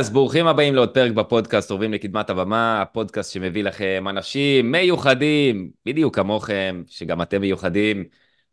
[0.00, 6.16] אז ברוכים הבאים לעוד פרק בפודקאסט עורבים לקדמת הבמה, הפודקאסט שמביא לכם אנשים מיוחדים, בדיוק
[6.16, 8.04] כמוכם, שגם אתם מיוחדים,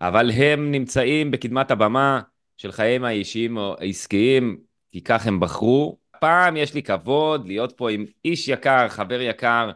[0.01, 2.21] אבל הם נמצאים בקדמת הבמה
[2.57, 4.57] של חייהם האישיים או העסקיים,
[4.91, 5.97] כי כך הם בחרו.
[6.13, 9.71] הפעם יש לי כבוד להיות פה עם איש יקר, חבר יקר,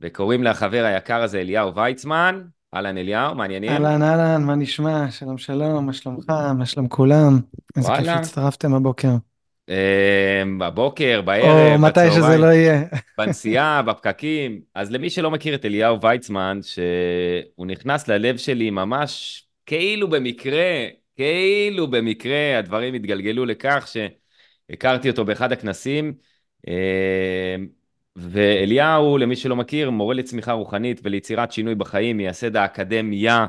[0.00, 2.42] וקוראים לחבר היקר הזה אליהו ויצמן.
[2.74, 3.70] אהלן אליהו, מעניינים?
[3.70, 5.10] אהלן, אהלן, מה נשמע?
[5.10, 6.24] שלום, שלום, מה שלומך?
[6.58, 7.38] מה שלום כולם?
[7.76, 8.04] איזה כיף.
[8.04, 9.16] שהצטרפתם הבוקר.
[9.68, 12.38] אה, בבוקר, או בערב, מתי שזה.
[12.38, 12.82] לא יהיה.
[13.18, 14.60] בנסיעה, בפקקים.
[14.74, 21.86] אז למי שלא מכיר את אליהו ויצמן, שהוא נכנס ללב שלי ממש כאילו במקרה, כאילו
[21.86, 23.88] במקרה, הדברים התגלגלו לכך
[24.70, 26.14] שהכרתי אותו באחד הכנסים.
[26.68, 27.56] אה,
[28.16, 33.46] ואליהו, למי שלא מכיר, מורה לצמיחה רוחנית וליצירת שינוי בחיים, מייסד האקדמיה,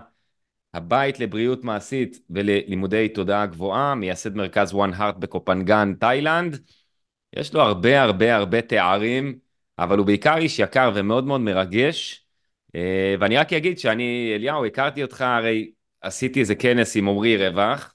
[0.77, 6.59] הבית לבריאות מעשית וללימודי תודעה גבוהה, מייסד מרכז One Heart בקופנגן, תאילנד.
[7.35, 9.37] יש לו הרבה הרבה הרבה תארים,
[9.79, 12.25] אבל הוא בעיקר איש יקר ומאוד מאוד מרגש.
[12.75, 17.93] אה, ואני רק אגיד שאני, אליהו, הכרתי אותך, הרי עשיתי איזה כנס עם עמרי רווח,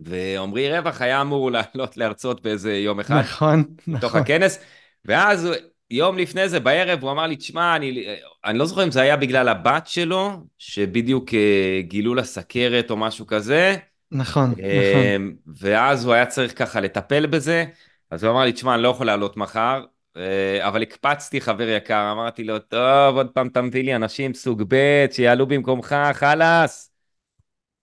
[0.00, 4.20] ועמרי רווח היה אמור לעלות להרצות באיזה יום אחד, נכון, בתוך נכון.
[4.20, 4.58] הכנס,
[5.04, 5.48] ואז
[5.90, 8.06] יום לפני זה, בערב, הוא אמר לי, תשמע, אני,
[8.44, 12.96] אני לא זוכר אם זה היה בגלל הבת שלו, שבדיוק אה, גילו לה סכרת או
[12.96, 13.76] משהו כזה,
[14.12, 14.64] נכון, נכון.
[14.64, 17.64] אמ, ואז הוא היה צריך ככה לטפל בזה,
[18.10, 19.84] אז הוא אמר לי, תשמע, אני לא יכול לעלות מחר,
[20.16, 25.06] אה, אבל הקפצתי חבר יקר, אמרתי לו, טוב, עוד פעם תמציא לי אנשים סוג ב'
[25.10, 26.92] שיעלו במקומך, חלאס.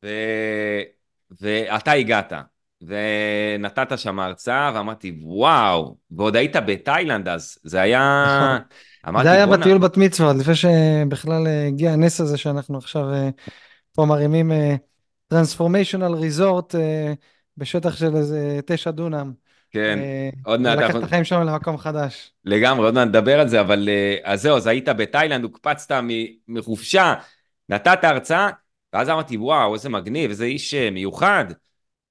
[0.06, 0.10] ו...
[1.42, 2.34] ואתה הגעת,
[2.86, 8.24] ונתת שם הרצאה, ואמרתי, וואו, ועוד היית בתאילנד אז, זה היה...
[8.28, 8.68] נכון.
[9.08, 13.14] אמרתי, זה היה בטיול בת מצווה, עוד לפני שבכלל אה, הגיע הנס הזה שאנחנו עכשיו
[13.14, 13.30] אה,
[13.94, 14.52] פה מרימים
[15.28, 16.76] טרנספורמיישנל ריזורט
[17.58, 19.32] בשטח של איזה תשע דונם.
[19.76, 21.00] כן, אה, עוד מעט אנחנו...
[21.00, 22.32] את החיים שלנו למקום חדש.
[22.46, 25.96] לגמרי, עוד מעט נדבר על זה, אבל אה, אז זהו, אז היית בתאילנד, הוקפצת
[26.48, 27.14] מחופשה,
[27.70, 28.50] נתת הרצאה,
[28.94, 31.46] ואז אמרתי, וואו, איזה מגניב, איזה איש אה, מיוחד.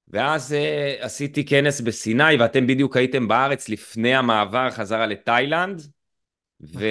[0.08, 5.82] ואז אה, עשיתי כנס בסיני, ואתם בדיוק הייתם בארץ לפני המעבר חזרה לתאילנד,
[6.74, 6.86] ו...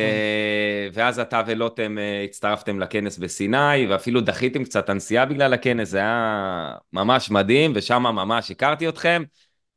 [0.94, 6.76] ואז אתה ולוטם אה, הצטרפתם לכנס בסיני, ואפילו דחיתם קצת הנסיעה בגלל הכנס, זה היה
[6.94, 9.24] ממש מדהים, ושם ממש הכרתי אתכם.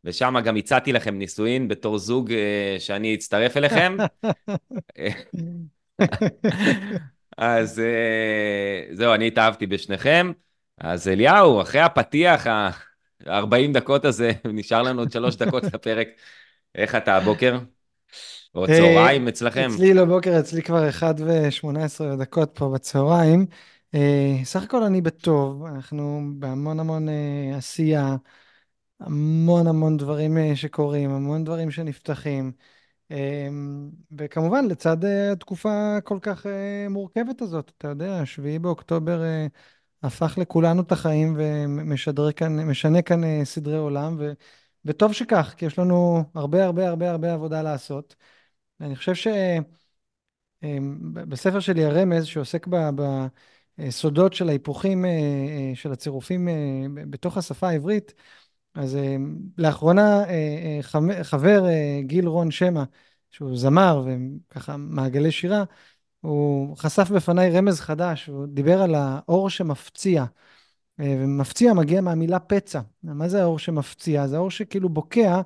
[0.07, 3.97] ושם גם הצעתי לכם נישואין בתור זוג אה, שאני אצטרף אליכם.
[7.39, 10.33] אז אה, זהו, אני התאהבתי בשניכם.
[10.79, 12.47] אז אליהו, אחרי הפתיח
[13.27, 16.09] ה-40 דקות הזה, נשאר לנו עוד שלוש דקות לפרק.
[16.75, 17.59] איך אתה הבוקר?
[18.55, 19.71] או צהריים אצלכם?
[19.75, 23.47] אצלי לא בוקר, אצלי כבר 1 ו-18 דקות פה בצהריים.
[23.95, 28.17] אה, סך הכל אני בטוב, אנחנו בהמון המון אה, עשייה,
[29.01, 32.53] המון המון דברים אה, שקורים, המון דברים שנפתחים.
[33.11, 33.49] אה,
[34.19, 39.47] וכמובן, לצד אה, התקופה הכל כך אה, מורכבת הזאת, אתה יודע, 7 באוקטובר אה,
[40.03, 42.75] הפך לכולנו את החיים ומשדר כאן,
[43.05, 44.33] כאן אה, סדרי עולם, ו,
[44.85, 48.17] וטוב שכך, כי יש לנו הרבה הרבה הרבה הרבה עבודה לעשות.
[48.81, 49.15] אני חושב
[50.63, 52.67] שבספר שלי הרמז, שעוסק
[53.79, 56.55] בסודות של ההיפוכים אה, אה, של הצירופים אה,
[57.11, 58.15] בתוך השפה העברית,
[58.75, 59.17] אז אה,
[59.59, 60.81] לאחרונה אה,
[61.11, 62.85] אה, חבר אה, גיל רון שמע,
[63.31, 64.07] שהוא זמר
[64.51, 65.65] וככה מעגלי שירה,
[66.27, 70.25] הוא חשף בפניי רמז חדש, הוא דיבר על האור שמפציע.
[71.01, 72.81] אה, ומפציע מגיע מהמילה פצע.
[73.03, 74.27] מה זה האור שמפציע?
[74.27, 75.41] זה האור שכאילו בוקע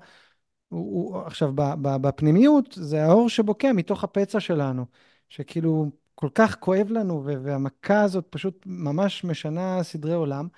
[0.69, 1.53] הוא, הוא, עכשיו,
[1.83, 4.87] בפנימיות, זה האור שבוקע מתוך הפצע שלנו,
[5.29, 10.49] שכאילו כל כך כואב לנו, והמכה הזאת פשוט ממש משנה סדרי עולם,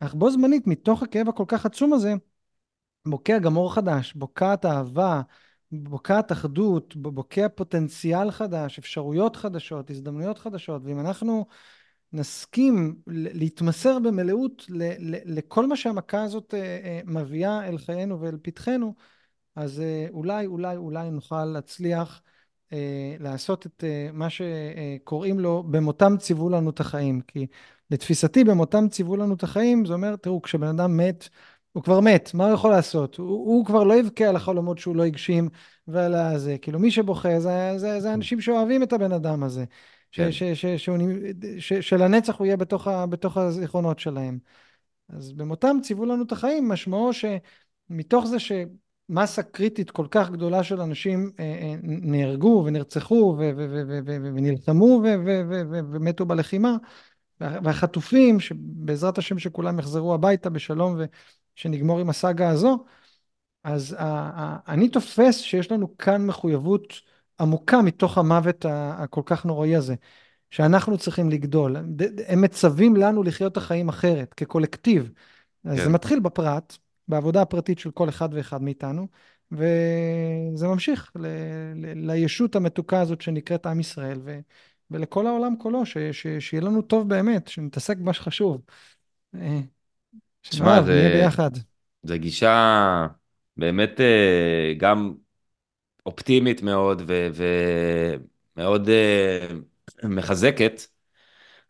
[0.00, 2.14] אך בו זמנית, מתוך הכאב הכל כך עצום הזה,
[3.06, 5.22] בוקע גם אור חדש, בוקעת אהבה,
[5.72, 11.46] בוקעת אחדות, בוקע פוטנציאל חדש, אפשרויות חדשות, הזדמנויות חדשות, ואם אנחנו
[12.12, 14.66] נסכים להתמסר במלאות
[15.24, 18.94] לכל מה שהמכה הזאת אה, אה, מביאה אל חיינו ואל פתחנו,
[19.56, 22.22] אז אה, אולי, אולי, אולי נוכל להצליח
[23.20, 27.20] לעשות את מה שקוראים לו במותם ציוו לנו את החיים.
[27.20, 27.46] כי
[27.90, 31.28] לתפיסתי במותם ציוו לנו את החיים, זה אומר, תראו, כשבן אדם מת,
[31.72, 33.16] הוא כבר מת, מה הוא יכול לעשות?
[33.16, 35.48] הוא, הוא כבר לא יבכה על החלומות שהוא לא הגשים
[35.88, 36.58] ועל הזה.
[36.58, 39.64] כאילו, מי שבוכה זה, זה, זה אנשים שאוהבים את הבן אדם הזה.
[40.10, 40.32] ש, כן.
[40.32, 40.98] ש, ש, שהוא,
[41.58, 44.38] ש, שלנצח הוא יהיה בתוך, ה, בתוך הזיכרונות שלהם.
[45.08, 50.80] אז במותם ציוו לנו את החיים, משמעו שמתוך זה שמסה קריטית כל כך גדולה של
[50.80, 53.36] אנשים אה, אה, נהרגו ונרצחו
[54.34, 55.02] ונלחמו
[55.92, 56.76] ומתו בלחימה,
[57.40, 60.98] וה- והחטופים, שבעזרת השם שכולם יחזרו הביתה בשלום
[61.56, 62.84] ושנגמור עם הסאגה הזו,
[63.64, 64.04] אז ה-
[64.34, 67.00] ה- אני תופס שיש לנו כאן מחויבות
[67.40, 69.94] עמוקה מתוך המוות הכל כך נוראי הזה,
[70.50, 71.76] שאנחנו צריכים לגדול.
[72.26, 75.12] הם מצווים לנו לחיות את החיים אחרת, כקולקטיב.
[75.64, 75.92] אז זה כן.
[75.92, 76.76] מתחיל בפרט,
[77.08, 79.06] בעבודה הפרטית של כל אחד ואחד מאיתנו,
[79.52, 81.26] וזה ממשיך ל-
[81.74, 84.40] ל- לישות המתוקה הזאת שנקראת עם ישראל, ו-
[84.90, 88.60] ולכל העולם כולו, ש- ש- שיהיה לנו טוב באמת, שנתעסק במה שחשוב.
[90.50, 91.50] תשמע, שנאהב, נהיה זה, ביחד.
[92.02, 93.06] זה גישה
[93.56, 95.14] באמת אה, גם
[96.06, 97.28] אופטימית מאוד ו-
[98.56, 99.46] ומאוד אה,
[100.04, 100.82] מחזקת.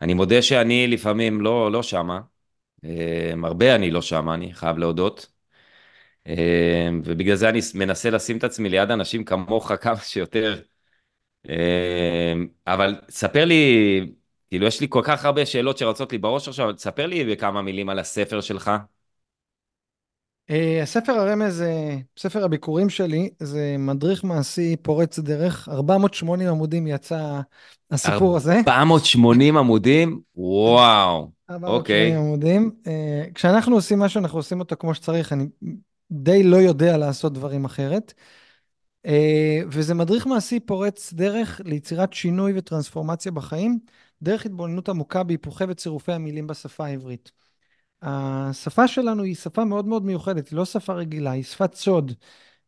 [0.00, 2.20] אני מודה שאני לפעמים לא, לא שמה,
[2.84, 5.26] אה, הרבה אני לא שמה, אני חייב להודות.
[7.04, 10.62] ובגלל זה אני מנסה לשים את עצמי ליד אנשים כמוך כמה שיותר.
[12.66, 13.54] אבל ספר לי,
[14.52, 17.88] כאילו יש לי כל כך הרבה שאלות שרצות לי בראש עכשיו, תספר לי בכמה מילים
[17.88, 18.70] על הספר שלך.
[20.50, 27.40] אה, הספר הרמז, אה, ספר הביקורים שלי, זה מדריך מעשי פורץ דרך, 480 עמודים יצא
[27.90, 30.20] הסיפור הזה, 480 עמודים?
[30.36, 32.16] וואו, 480 אוקיי.
[32.16, 32.70] עמודים.
[32.86, 35.46] אה, כשאנחנו עושים משהו, אנחנו עושים אותו כמו שצריך, אני
[36.10, 38.14] די לא יודע לעשות דברים אחרת.
[39.06, 43.78] אה, וזה מדריך מעשי פורץ דרך ליצירת שינוי וטרנספורמציה בחיים,
[44.22, 47.32] דרך התבוננות עמוקה בהיפוכי וצירופי המילים בשפה העברית.
[48.02, 52.12] השפה שלנו היא שפה מאוד מאוד מיוחדת, היא לא שפה רגילה, היא שפת סוד,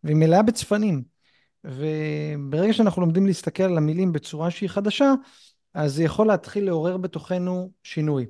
[0.05, 1.03] והיא מלאה בצפנים.
[1.65, 5.13] וברגע שאנחנו לומדים להסתכל על המילים בצורה שהיא חדשה,
[5.75, 8.27] אז זה יכול להתחיל לעורר בתוכנו שינוי.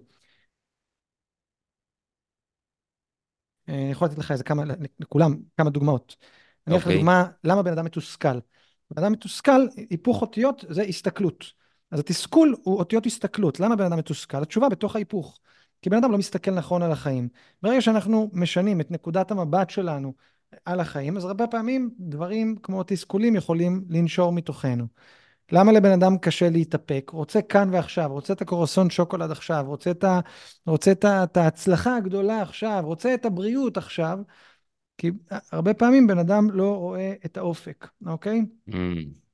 [3.68, 4.62] אה, אני יכול לתת לך איזה כמה,
[5.00, 6.16] לכולם, כמה דוגמאות.
[6.66, 6.96] אני אקח אוקיי.
[6.96, 8.38] לדוגמה, למה בן אדם מתוסכל?
[8.90, 11.63] בן אדם מתוסכל, היפוך אותיות זה הסתכלות.
[11.94, 13.61] אז התסכול הוא אותיות הסתכלות.
[13.61, 14.43] למה בן אדם מתוסכל?
[14.43, 15.38] התשובה בתוך ההיפוך.
[15.82, 17.29] כי בן אדם לא מסתכל נכון על החיים.
[17.62, 20.12] ברגע שאנחנו משנים את נקודת המבט שלנו
[20.64, 24.87] על החיים, אז הרבה פעמים דברים כמו תסכולים יכולים לנשור מתוכנו.
[25.52, 27.11] למה לבן אדם קשה להתאפק?
[27.14, 30.20] רוצה כאן ועכשיו, רוצה את הקורסון שוקולד עכשיו, רוצה את, ה,
[30.67, 34.19] רוצה את, ה, את ההצלחה הגדולה עכשיו, רוצה את הבריאות עכשיו,
[34.99, 35.11] כי
[35.52, 38.43] הרבה פעמים בן אדם לא רואה את האופק, אוקיי?
[38.70, 38.75] Mm,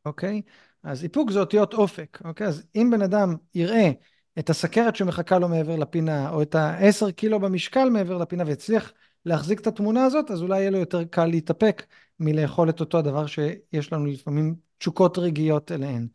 [0.04, 0.42] אוקיי?
[0.82, 2.46] אז איפוק זה אותיות אופק, אוקיי?
[2.46, 3.90] אז אם בן אדם יראה
[4.38, 8.92] את הסכרת שמחכה לו מעבר לפינה, או את ה-10 קילו במשקל מעבר לפינה, ויצליח
[9.24, 11.82] להחזיק את התמונה הזאת, אז אולי יהיה לו יותר קל להתאפק
[12.20, 16.06] מלאכול את אותו הדבר שיש לנו לפעמים תשוקות רגעיות אליהן.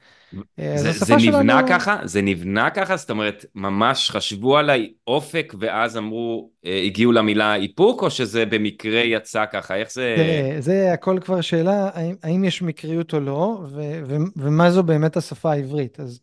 [0.57, 1.67] אז זה, זה נבנה שלנו...
[1.67, 1.97] ככה?
[2.03, 2.97] זה נבנה ככה?
[2.97, 8.99] זאת אומרת, ממש חשבו עליי אופק ואז אמרו, אה, הגיעו למילה איפוק, או שזה במקרה
[8.99, 9.75] יצא ככה?
[9.75, 10.15] איך זה...
[10.17, 14.83] תראה, זה הכל כבר שאלה, האם, האם יש מקריות או לא, ו, ו, ומה זו
[14.83, 15.99] באמת השפה העברית.
[15.99, 16.19] אז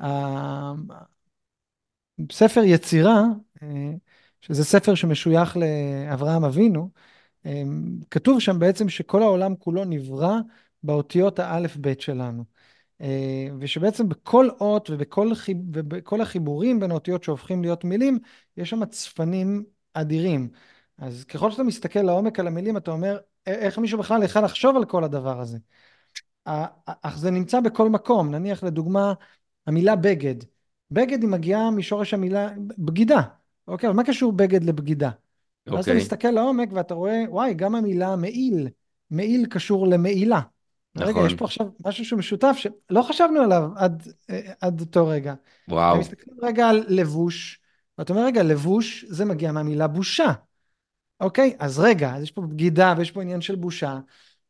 [0.00, 0.72] ה-
[2.32, 3.22] ספר יצירה,
[3.62, 3.68] אה,
[4.40, 7.11] שזה ספר שמשוייך לאברהם אבינו, אה,
[8.10, 10.36] כתוב שם בעצם שכל העולם כולו נברא
[10.82, 12.44] באותיות האלף-בית שלנו.
[13.00, 15.30] אה, ושבעצם בכל אות ובכל,
[15.74, 18.18] ובכל החיבורים בין האותיות שהופכים להיות מילים,
[18.56, 20.48] יש שם צפנים אדירים.
[20.98, 24.84] אז ככל שאתה מסתכל לעומק על המילים, אתה אומר, איך מישהו בכלל יכל לחשוב על
[24.84, 25.58] כל הדבר הזה?
[26.44, 28.30] אך זה נמצא בכל מקום.
[28.30, 29.12] נניח לדוגמה,
[29.66, 30.34] המילה בגד.
[30.90, 33.20] בגד היא מגיעה משורש המילה בגידה.
[33.68, 35.10] אוקיי, אבל מה קשור בגד לבגידה?
[35.66, 38.68] ואז אתה אוקיי, מסתכל לעומק ואתה רואה, וואי, גם המילה מעיל.
[39.10, 40.40] מעיל קשור למעילה.
[40.98, 41.36] רגע, יש נכון.
[41.36, 45.34] פה עכשיו משהו שהוא משותף שלא חשבנו עליו עד, אה, עד אותו רגע.
[45.68, 45.96] וואו.
[45.96, 47.60] ומסתכלים רגע על לבוש,
[47.98, 50.32] ואתה אומר, רגע, לבוש זה מגיע מהמילה בושה.
[51.20, 53.98] אוקיי, אז רגע, אז יש פה בגידה ויש פה עניין של בושה.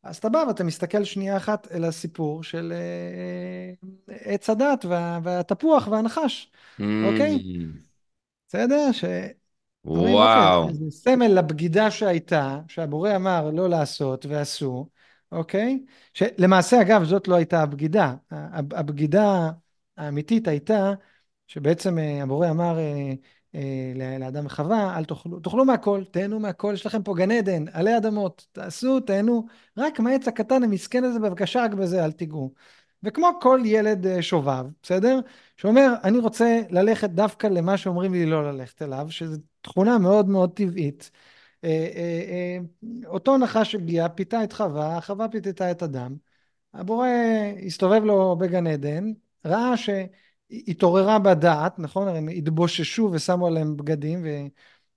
[0.03, 3.73] אז אתה בא ואתה מסתכל שנייה אחת אל הסיפור של אה,
[4.23, 7.37] עץ הדת וה, והתפוח והנחש, אוקיי?
[7.37, 7.77] Mm,
[8.47, 8.91] בסדר?
[8.91, 9.03] ש...
[9.85, 10.73] וואו.
[10.73, 14.87] זה סמל לבגידה שהייתה, שהבורא אמר לא לעשות ועשו,
[15.31, 15.79] אוקיי?
[16.13, 18.13] שלמעשה, אגב, זאת לא הייתה הבגידה.
[18.71, 19.49] הבגידה
[19.97, 20.93] האמיתית הייתה
[21.47, 23.13] שבעצם אה, הבורא אמר אה,
[23.55, 27.97] אה, לאדם וחווה, אל תאכלו, תאכלו מהכל, תהנו מהכל, יש לכם פה גן עדן, עלי
[27.97, 29.45] אדמות, תעשו, תהנו,
[29.77, 32.53] רק מהעץ הקטן המסכן הזה, בבקשה, רק בזה אל תיגעו.
[33.03, 35.19] וכמו כל ילד אה, שובב, בסדר?
[35.57, 40.53] שאומר, אני רוצה ללכת דווקא למה שאומרים לי לא ללכת אליו, שזו תכונה מאוד מאוד
[40.55, 41.11] טבעית.
[41.63, 42.57] אה, אה,
[43.05, 46.15] אותו נחש הגיע, פיתה את חווה, חווה פיתתה את אדם.
[46.73, 47.07] הבורא
[47.65, 49.11] הסתובב לו בגן עדן,
[49.45, 52.07] ראה שהתעוררה בדעת, נכון?
[52.07, 54.25] הרי הם התבוששו ושמו עליהם בגדים,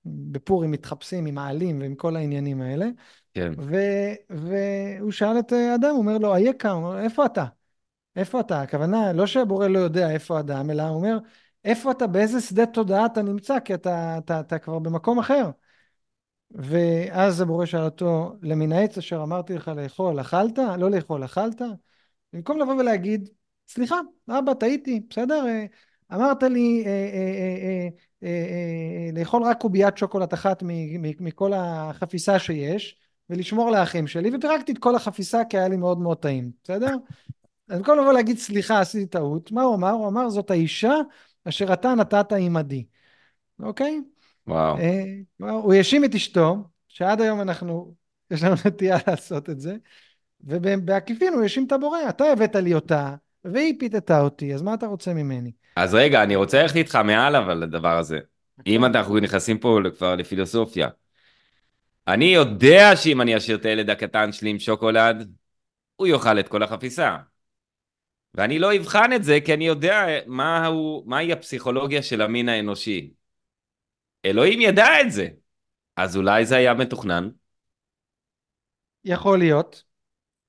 [0.06, 2.86] ובפורים מתחפשים עם העלים ועם כל העניינים האלה.
[3.34, 3.52] כן.
[3.58, 3.76] ו,
[4.30, 6.70] והוא שאל את אדם, הוא אומר לו, אייכה?
[6.70, 7.44] הוא אומר, איפה אתה?
[8.16, 8.62] איפה אתה?
[8.62, 11.18] הכוונה, לא שהבורא לא יודע איפה אדם, אלא הוא אומר,
[11.64, 15.50] איפה אתה, באיזה שדה תודעה אתה נמצא, כי אתה, אתה, אתה כבר במקום אחר.
[16.50, 20.58] ואז הבורא שאל אותו, למן העץ אשר אמרתי לך לאכול, אכלת?
[20.78, 21.62] לא לאכול, אכלת?
[22.32, 23.28] במקום לבוא ולהגיד,
[23.68, 23.96] סליחה,
[24.30, 25.46] אבא, טעיתי, בסדר?
[25.46, 25.66] אה,
[26.12, 27.88] אמרת לי אה, אה,
[28.22, 30.62] אה, אה, לאכול רק קוביית שוקולד אחת
[31.20, 32.98] מכל החפיסה שיש,
[33.30, 36.96] ולשמור לאחים שלי, ופירקתי את כל החפיסה כי היה לי מאוד מאוד טעים, בסדר?
[37.68, 39.90] אז במקום לבוא להגיד, סליחה, עשיתי טעות, מה הוא אמר?
[39.90, 40.94] הוא אמר, זאת האישה
[41.44, 42.84] אשר אתה נתת עימדי,
[43.60, 44.00] אוקיי?
[44.46, 44.76] וואו.
[45.38, 46.56] הוא האשים את אשתו,
[46.88, 47.94] שעד היום אנחנו,
[48.30, 49.76] יש לנו נטייה לעשות את זה,
[50.40, 54.86] ובעקיפין הוא האשים את הבורא, אתה הבאת לי אותה, והיא פיתתה אותי, אז מה אתה
[54.86, 55.52] רוצה ממני?
[55.76, 58.18] אז רגע, אני רוצה ללכת איתך מעל אבל לדבר הזה.
[58.66, 60.88] אם אנחנו נכנסים פה כבר לפילוסופיה.
[62.08, 65.32] אני יודע שאם אני אשאיר את הילד הקטן שלי עם שוקולד,
[65.96, 67.16] הוא יאכל את כל החפיסה.
[68.36, 73.10] ואני לא אבחן את זה כי אני יודע מהו, מהי הפסיכולוגיה של המין האנושי.
[74.24, 75.28] אלוהים ידע את זה.
[75.96, 77.28] אז אולי זה היה מתוכנן.
[79.04, 79.82] יכול להיות.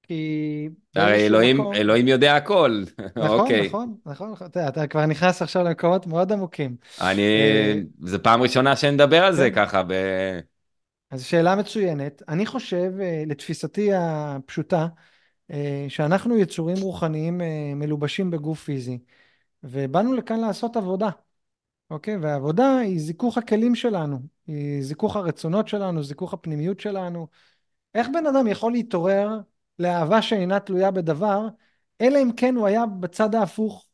[0.04, 0.70] כי...
[0.96, 1.74] הרי אלוהים, מקום...
[1.74, 2.84] אלוהים יודע הכל.
[3.16, 3.68] נכון, אוקיי.
[3.68, 4.48] נכון, נכון, נכון.
[4.48, 6.76] אתה, אתה כבר נכנס עכשיו למקומות מאוד עמוקים.
[7.02, 9.56] אני, אה, זו פעם ראשונה שנדבר על זה כן.
[9.56, 9.84] ככה.
[9.84, 9.94] ב...
[11.12, 12.22] אז שאלה מצוינת.
[12.30, 14.88] אני חושב, אה, לתפיסתי הפשוטה,
[15.88, 17.42] שאנחנו יצורים רוחניים
[17.76, 19.00] מלובשים בגוף פיזי,
[19.64, 21.10] ובאנו לכאן לעשות עבודה.
[21.90, 22.18] אוקיי?
[22.18, 27.28] והעבודה היא זיכוך הכלים שלנו, היא זיכוך הרצונות שלנו, זיכוך הפנימיות שלנו.
[27.96, 29.40] איך בן אדם יכול להתעורר
[29.80, 31.48] לאהבה שאינה תלויה בדבר,
[32.02, 33.88] אלא אם כן הוא היה בצד ההפוך,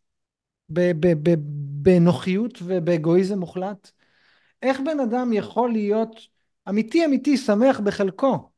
[1.81, 3.91] בנוחיות ובאגואיזם מוחלט?
[4.61, 6.19] איך בן אדם יכול להיות
[6.69, 8.49] אמיתי אמיתי שמח בחלקו,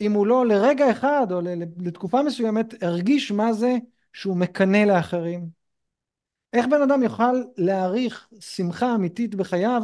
[0.00, 1.40] אם הוא לא לרגע אחד או
[1.78, 3.76] לתקופה מסוימת הרגיש מה זה
[4.12, 5.48] שהוא מקנא לאחרים?
[6.52, 9.82] איך בן אדם יוכל להעריך שמחה אמיתית בחייו,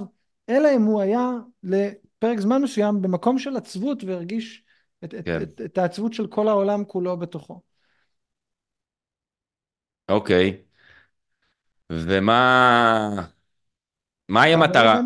[0.48, 1.30] אלא אם הוא היה
[1.62, 4.64] לפרק זמן מסוים במקום של עצבות והרגיש
[5.04, 5.42] את, כן.
[5.42, 7.60] את, את, את העצבות של כל העולם כולו בתוכו.
[10.08, 10.62] אוקיי.
[11.92, 13.26] ומה...
[14.28, 15.00] מהי המטרה?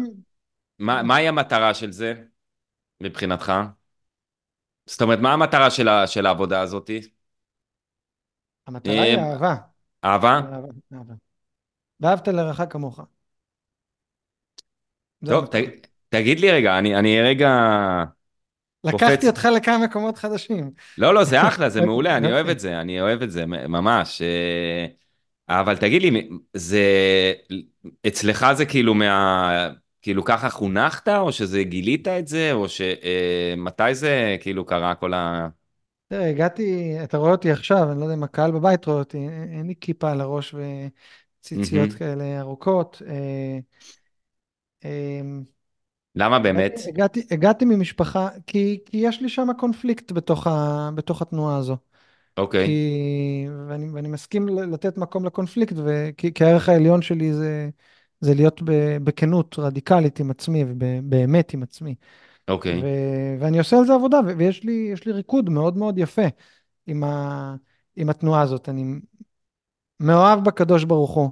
[0.79, 2.15] מה, מהי המטרה של זה,
[3.01, 3.53] מבחינתך?
[4.87, 6.91] זאת אומרת, מה המטרה של, ה, של העבודה הזאת?
[8.67, 9.55] המטרה היא אה, אהבה.
[10.05, 10.41] אהבה?
[10.93, 11.15] אהבה.
[12.01, 13.01] ואהבת לרעך כמוך.
[15.25, 15.55] טוב, ת,
[16.09, 17.51] תגיד לי רגע, אני, אני רגע...
[18.85, 19.25] לקחתי קופץ...
[19.25, 20.71] אותך לכמה מקומות חדשים.
[20.99, 24.23] לא, לא, זה אחלה, זה מעולה, אני אוהב את זה, אני אוהב את זה, ממש.
[24.23, 24.87] אה,
[25.61, 26.83] אבל תגיד לי, זה...
[28.07, 29.71] אצלך זה כאילו מה...
[30.05, 35.15] כאילו ככה חונכת, או שזה גילית את זה, או שמתי אה, זה כאילו קרה כל
[35.15, 35.49] ה...
[36.09, 39.67] תראה, הגעתי, אתה רואה אותי עכשיו, אני לא יודע אם הקהל בבית רואה אותי, אין
[39.67, 40.61] לי כיפה על הראש ו...
[41.45, 41.99] ציציות mm-hmm.
[41.99, 43.03] כאלה ארוכות.
[43.07, 43.59] אה,
[44.85, 45.21] אה,
[46.15, 46.73] למה באמת?
[46.89, 51.77] הגעתי, הגעתי ממשפחה, כי, כי יש לי שם קונפליקט בתוך, ה, בתוך התנועה הזו.
[52.37, 52.65] אוקיי.
[52.65, 52.67] Okay.
[52.67, 57.69] כי, ואני, ואני מסכים לתת מקום לקונפליקט, וכי, כי הערך העליון שלי זה,
[58.25, 58.61] זה להיות
[59.05, 61.95] בכנות רדיקלית עם עצמי ובאמת עם עצמי.
[62.49, 62.81] אוקיי.
[62.81, 62.85] Okay.
[63.41, 66.27] ואני עושה על זה עבודה, ויש לי, לי ריקוד מאוד מאוד יפה
[66.87, 67.55] עם, ה,
[67.97, 68.69] עם התנועה הזאת.
[68.69, 68.85] אני
[70.01, 71.31] מאוהב בקדוש ברוך הוא,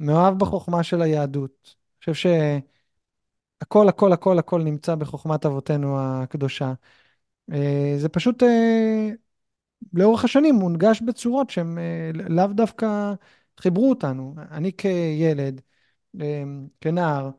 [0.00, 1.74] מאוהב בחוכמה של היהדות.
[1.74, 2.30] אני חושב
[3.62, 6.72] שהכל, הכל, הכל, הכל נמצא בחוכמת אבותינו הקדושה.
[7.52, 9.08] אה, זה פשוט אה,
[9.92, 13.12] לאורך השנים מונגש בצורות שהן אה, לאו דווקא
[13.60, 14.34] חיברו אותנו.
[14.50, 15.60] אני כילד,
[16.80, 17.30] כנער,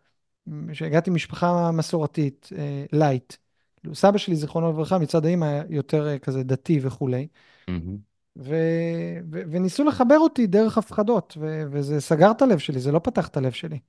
[0.74, 2.50] שהגעתי ממשפחה מסורתית,
[2.92, 3.34] light.
[3.80, 7.28] כאילו, סבא שלי, זיכרונו לברכה, מצד האמא היה יותר כזה דתי וכולי.
[7.70, 8.10] Mm-hmm.
[8.38, 8.56] ו,
[9.32, 13.28] ו, וניסו לחבר אותי דרך הפחדות, ו, וזה סגר את הלב שלי, זה לא פתח
[13.28, 13.80] את הלב שלי,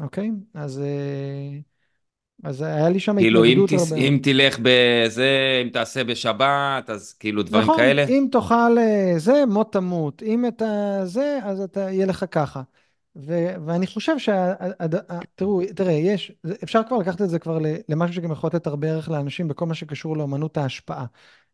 [0.00, 0.30] אוקיי?
[0.54, 1.58] אז, אה,
[2.42, 3.84] אז היה לי שם כאילו התנגדות הרבה.
[3.84, 8.02] כאילו אם תלך בזה, אם תעשה בשבת, אז כאילו דברים נכון, כאלה?
[8.02, 10.22] נכון, אם תאכל אה, זה, מות תמות.
[10.22, 12.62] אם אתה זה, אז אתה, יהיה לך ככה.
[13.16, 14.54] ו, ואני חושב שה...
[15.34, 19.08] תראו, תראה, יש, אפשר כבר לקחת את זה כבר למשהו שגם יכול לתת הרבה ערך
[19.08, 21.06] לאנשים בכל מה שקשור לאמנות ההשפעה.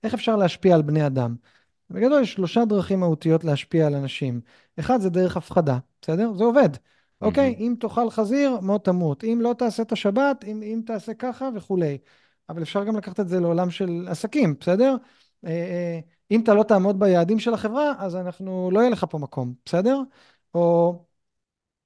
[0.04, 1.34] איך אפשר להשפיע על בני אדם?
[1.90, 4.40] בגדול יש שלושה דרכים מהותיות להשפיע על אנשים.
[4.78, 6.32] אחד זה דרך הפחדה, בסדר?
[6.36, 6.74] זה עובד.
[6.74, 7.26] Mm-hmm.
[7.26, 9.24] אוקיי, אם תאכל חזיר, מות תמות.
[9.24, 11.98] אם לא תעשה את השבת, אם, אם תעשה ככה וכולי.
[12.48, 14.96] אבל אפשר גם לקחת את זה לעולם של עסקים, בסדר?
[15.44, 16.00] אה, אה,
[16.30, 20.02] אם אתה לא תעמוד ביעדים של החברה, אז אנחנו, לא יהיה לך פה מקום, בסדר?
[20.54, 20.98] או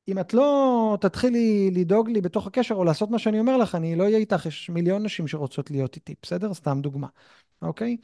[0.08, 3.96] אם את לא תתחילי לדאוג לי בתוך הקשר או לעשות מה שאני אומר לך, אני
[3.96, 6.54] לא אהיה איתך, יש מיליון נשים שרוצות להיות איתי, בסדר?
[6.54, 7.06] סתם דוגמה,
[7.62, 7.96] אוקיי?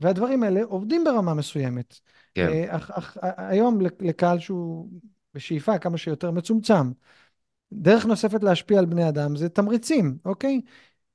[0.00, 1.98] והדברים האלה עובדים ברמה מסוימת.
[2.34, 2.48] כן.
[2.48, 4.88] אה, אך, אך היום לקהל שהוא
[5.34, 6.90] בשאיפה כמה שיותר מצומצם.
[7.72, 10.60] דרך נוספת להשפיע על בני אדם זה תמריצים, אוקיי?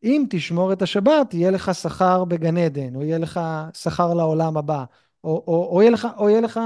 [0.03, 3.39] אם תשמור את השבת, יהיה לך שכר בגן עדן, או יהיה לך
[3.73, 4.83] שכר לעולם הבא,
[5.23, 6.59] או, או, או, יהיה, לך, או, יהיה, לך,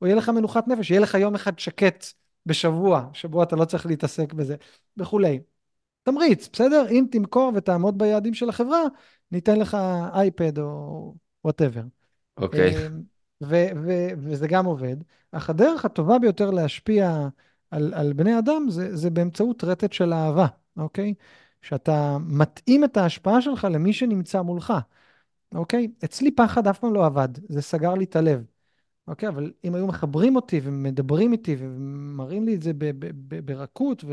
[0.00, 2.04] או יהיה לך מנוחת נפש, יהיה לך יום אחד שקט
[2.46, 4.56] בשבוע, שבוע אתה לא צריך להתעסק בזה,
[4.96, 5.40] וכולי.
[6.02, 6.86] תמריץ, בסדר?
[6.90, 8.82] אם תמכור ותעמוד ביעדים של החברה,
[9.32, 9.76] ניתן לך
[10.14, 11.82] אייפד או whatever.
[12.36, 12.74] אוקיי.
[13.42, 14.96] ו- ו- וזה גם עובד.
[15.32, 17.28] אך הדרך הטובה ביותר להשפיע
[17.70, 20.46] על, על בני אדם זה, זה באמצעות רטט של אהבה,
[20.76, 21.14] אוקיי?
[21.62, 24.72] שאתה מתאים את ההשפעה שלך למי שנמצא מולך,
[25.54, 25.88] אוקיי?
[26.04, 28.44] אצלי פחד אף פעם לא עבד, זה סגר לי את הלב.
[29.12, 32.72] אוקיי, אבל אם היו מחברים אותי ומדברים איתי ומראים לי את זה
[33.44, 34.04] ברכות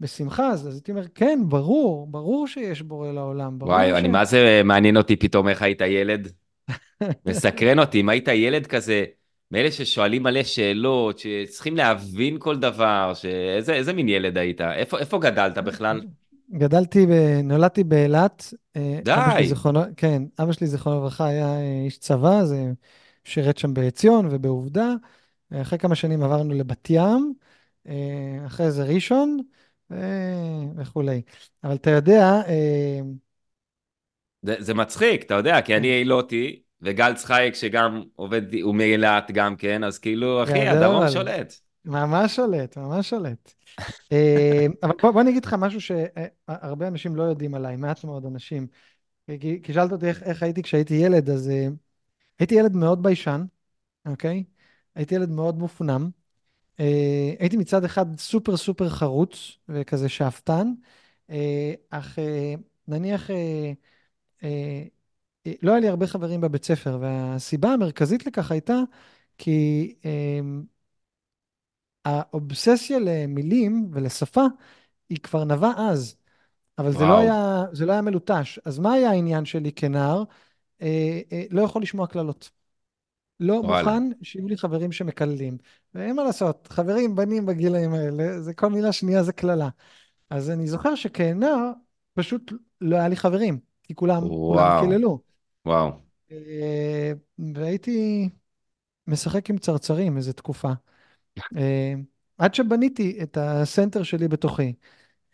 [0.00, 3.58] ובשמחה, אז הייתי אומר, כן, ברור, ברור שיש בורא לעולם.
[3.60, 3.92] וואי, ש...
[3.92, 6.32] אני מה זה מעניין אותי פתאום איך היית ילד.
[7.26, 9.04] מסקרן אותי, אם היית ילד כזה,
[9.50, 14.60] מאלה ששואלים מלא שאלות, שצריכים להבין כל דבר, שאיזה, איזה מין ילד היית?
[14.60, 16.00] איפה, איפה גדלת בכלל?
[16.52, 17.10] גדלתי, ב...
[17.44, 18.54] נולדתי באילת.
[18.76, 19.12] אה, די.
[19.12, 22.72] אבא שלי זיכרונו, כן, אבא שלי זיכרונו לברכה היה אה, איש צבא, זה
[23.24, 24.88] שירת שם בעציון ובעובדה.
[25.54, 27.34] אחרי כמה שנים עברנו לבת ים,
[27.88, 29.38] אה, אחרי זה ראשון
[30.76, 31.22] וכולי.
[31.64, 32.42] אבל אתה יודע...
[34.42, 39.56] זה, זה מצחיק, אתה יודע, כי אני אילוטי, וגל צחייק שגם עובד, הוא מאילת גם
[39.56, 41.54] כן, אז כאילו, אחי, הדרום שולט.
[41.84, 43.54] ממש שולט, ממש שולט.
[44.12, 48.26] אה, אבל בוא, בוא אני אגיד לך משהו שהרבה אנשים לא יודעים עליי, מעט מאוד
[48.26, 48.66] אנשים.
[49.40, 51.50] כי, כי שאלת אותי איך, איך הייתי כשהייתי ילד, אז
[52.38, 53.44] הייתי ילד מאוד ביישן,
[54.06, 54.44] אוקיי?
[54.94, 56.10] הייתי ילד מאוד מופנם.
[56.76, 56.80] Uh,
[57.38, 60.72] הייתי מצד אחד סופר סופר חרוץ וכזה שאפתן,
[61.28, 61.32] uh,
[61.90, 63.32] אך uh, נניח uh,
[64.40, 64.44] uh,
[65.48, 68.78] uh, לא היה לי הרבה חברים בבית ספר, והסיבה המרכזית לכך הייתה
[69.38, 70.06] כי uh,
[72.04, 74.44] האובססיה למילים ולשפה
[75.08, 76.16] היא כבר נבעה אז,
[76.78, 78.58] אבל זה לא, היה, זה לא היה מלוטש.
[78.64, 80.24] אז מה היה העניין שלי כנער?
[80.82, 82.50] אה, אה, לא יכול לשמוע קללות.
[83.40, 83.78] לא וואלה.
[83.78, 85.58] מוכן שיהיו לי חברים שמקללים.
[85.94, 89.68] ואין מה לעשות, חברים, בנים בגילאים האלה, זה כל מילה שנייה זה קללה.
[90.30, 91.70] אז אני זוכר שכנער
[92.14, 95.18] פשוט לא היה לי חברים, כי כולם, כולם קיללו.
[95.66, 95.92] וואו.
[96.32, 97.12] אה,
[97.54, 98.28] והייתי
[99.06, 100.70] משחק עם צרצרים איזה תקופה.
[101.56, 101.94] אה,
[102.38, 104.72] עד שבניתי את הסנטר שלי בתוכי.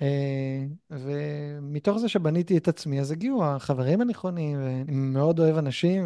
[0.03, 6.05] אה, ומתוך זה שבניתי את עצמי, אז הגיעו החברים הנכונים, ואני מאוד אוהב אנשים,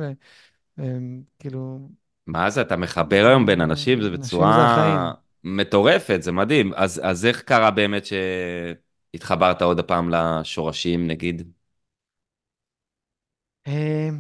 [0.79, 1.89] וכאילו...
[2.27, 5.13] מה זה, אתה מחבר היום בין אנשים, זה בצורה
[5.45, 6.73] מטורפת, זה מדהים.
[6.75, 11.53] אז, אז איך קרה באמת שהתחברת עוד הפעם לשורשים, נגיד?
[13.67, 14.11] אה,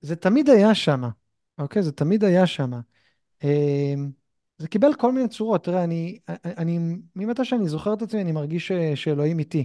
[0.00, 1.02] זה תמיד היה שם,
[1.58, 1.82] אוקיי?
[1.82, 2.70] זה תמיד היה שם.
[4.60, 5.64] זה קיבל כל מיני צורות.
[5.64, 6.78] תראה, אני, אני,
[7.16, 9.64] ממתי שאני זוכר את עצמי, אני מרגיש ש, שאלוהים איתי.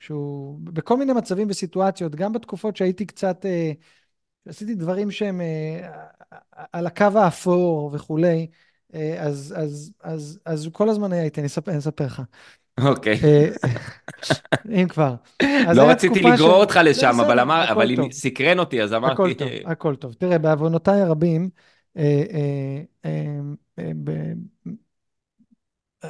[0.00, 3.72] שהוא בכל מיני מצבים וסיטואציות, גם בתקופות שהייתי קצת, אה,
[4.48, 5.88] עשיתי דברים שהם אה,
[6.72, 8.46] על הקו האפור וכולי,
[8.94, 12.22] אה, אז, אז, אז, אז הוא כל הזמן היה איתי, אני אספר, אני אספר לך.
[12.80, 13.20] אוקיי.
[14.82, 15.14] אם כבר.
[15.74, 19.12] לא רציתי לגרור אותך לשם, אבל, אמר, אבל אם סקרן אותי, אז אמרתי...
[19.12, 20.12] הכל טוב, הכל טוב.
[20.12, 21.79] תראה, בעוונותיי הרבים, אה, אה, אה,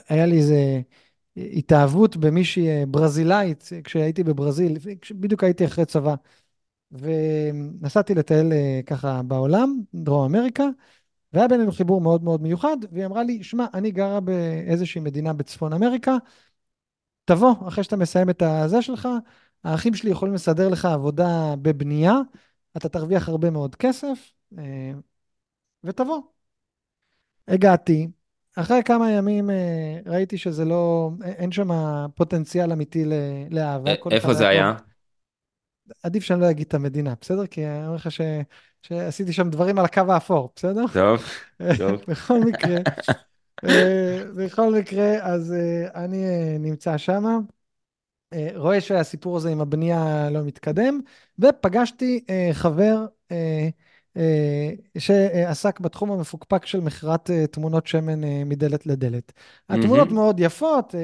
[0.08, 0.80] היה לי איזה
[1.36, 4.76] התאהבות במישהי ברזילאית כשהייתי בברזיל,
[5.10, 6.14] בדיוק הייתי אחרי צבא.
[6.92, 8.52] ונסעתי לטייל
[8.86, 10.64] ככה בעולם, דרום אמריקה,
[11.32, 15.72] והיה בינינו חיבור מאוד מאוד מיוחד, והיא אמרה לי, שמע, אני גרה באיזושהי מדינה בצפון
[15.72, 16.16] אמריקה,
[17.24, 19.08] תבוא, אחרי שאתה מסיים את הזה שלך,
[19.64, 22.14] האחים שלי יכולים לסדר לך עבודה בבנייה,
[22.76, 24.32] אתה תרוויח הרבה מאוד כסף,
[25.84, 26.20] ותבוא.
[27.48, 28.08] הגעתי,
[28.56, 31.68] אחרי כמה ימים אה, ראיתי שזה לא, אין שם
[32.14, 33.04] פוטנציאל אמיתי
[33.50, 33.90] לאהבה.
[34.10, 34.74] איפה זה היה?
[36.02, 37.46] עדיף שאני לא אגיד את המדינה, בסדר?
[37.46, 38.08] כי אני אומר לך.
[38.82, 40.84] שעשיתי שם דברים על הקו האפור, בסדר?
[40.92, 41.24] טוב,
[41.78, 42.00] טוב.
[42.08, 42.76] בכל מקרה,
[43.64, 46.24] אה, בכל מקרה, אז אה, אני
[46.58, 47.24] נמצא שם,
[48.54, 51.00] רואה שהסיפור הזה עם הבנייה לא מתקדם,
[51.38, 53.68] ופגשתי חבר אה,
[54.98, 59.32] שעסק בתחום המפוקפק של מכירת אה, תמונות שמן אה, מדלת לדלת.
[59.68, 60.14] התמונות mm-hmm.
[60.14, 60.94] מאוד יפות,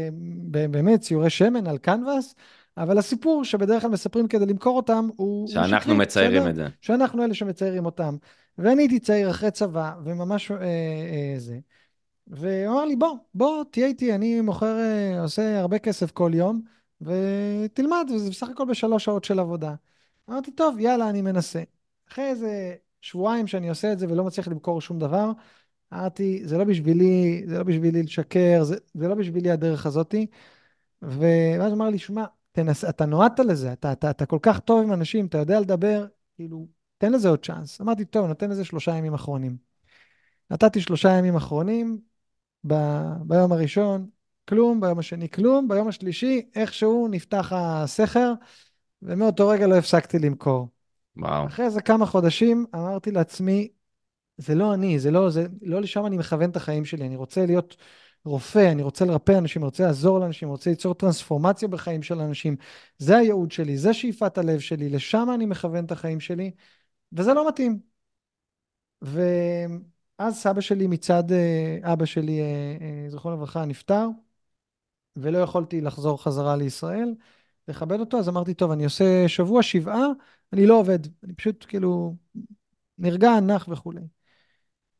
[0.71, 2.35] באמת ציורי שמן על קנבס,
[2.77, 5.49] אבל הסיפור שבדרך כלל מספרים כדי למכור אותם הוא...
[5.49, 6.51] שאנחנו שקרי, מציירים בסדר?
[6.51, 6.67] את זה.
[6.81, 8.17] שאנחנו אלה שמציירים אותם.
[8.59, 11.59] ואני הייתי צעיר אחרי צבא, וממש אה, אה, זה.
[12.27, 16.63] והוא אמר לי, בוא, בוא, תהיה איתי, אני מוכר, אה, עושה הרבה כסף כל יום,
[17.01, 19.75] ותלמד, וזה בסך הכל בשלוש שעות של עבודה.
[20.31, 21.63] אמרתי, טוב, יאללה, אני מנסה.
[22.13, 25.31] אחרי איזה שבועיים שאני עושה את זה ולא מצליח למכור שום דבר,
[25.93, 30.27] אמרתי, זה לא בשבילי, זה לא בשבילי לשקר, זה, זה לא בשבילי הדרך הזאתי.
[31.03, 34.93] ואז אמר לי, שמע, תנס, אתה נועדת לזה, אתה, אתה, אתה כל כך טוב עם
[34.93, 36.07] אנשים, אתה יודע לדבר,
[36.37, 36.67] כאילו,
[36.99, 37.81] תן לזה עוד צ'אנס.
[37.81, 39.57] אמרתי, טוב, נותן לזה שלושה ימים אחרונים.
[40.51, 42.01] נתתי שלושה ימים אחרונים,
[42.67, 42.75] ב,
[43.21, 44.09] ביום הראשון,
[44.49, 48.33] כלום, ביום השני, כלום, ביום השלישי, איכשהו נפתח הסכר,
[49.03, 50.76] ומאותו רגע לא הפסקתי למכור.
[51.17, 51.47] וואו.
[51.47, 53.69] אחרי איזה כמה חודשים אמרתי לעצמי,
[54.39, 57.47] זה לא אני, זה לא, זה לא לשם אני מכוון את החיים שלי, אני רוצה
[57.47, 57.77] להיות
[58.25, 62.21] רופא, אני רוצה לרפא אנשים, אני רוצה לעזור לאנשים, אני רוצה ליצור טרנספורמציה בחיים של
[62.21, 62.57] אנשים.
[62.99, 66.51] זה הייעוד שלי, זה שאיפת הלב שלי, לשם אני מכוון את החיים שלי,
[67.13, 67.81] וזה לא מתאים.
[69.03, 74.09] ואז סבא שלי מצד אה, אבא שלי, אה, אה, זכרונו לברכה, נפטר,
[75.17, 77.15] ולא יכולתי לחזור חזרה לישראל,
[77.69, 80.07] לכבד אותו, אז אמרתי, טוב, אני עושה שבוע שבעה,
[80.53, 82.17] אני לא עובד, אני פשוט כאילו
[82.99, 84.01] נרגע, נח וכולי.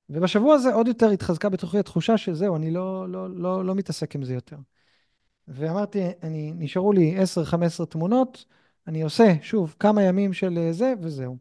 [0.09, 4.25] ובשבוע הזה עוד יותר התחזקה בתוכי התחושה שזהו, אני לא, לא, לא, לא מתעסק עם
[4.25, 4.57] זה יותר.
[5.49, 8.45] ואמרתי, אני, נשארו לי 10-15 תמונות,
[8.87, 11.37] אני עושה, שוב, כמה ימים של זה, וזהו.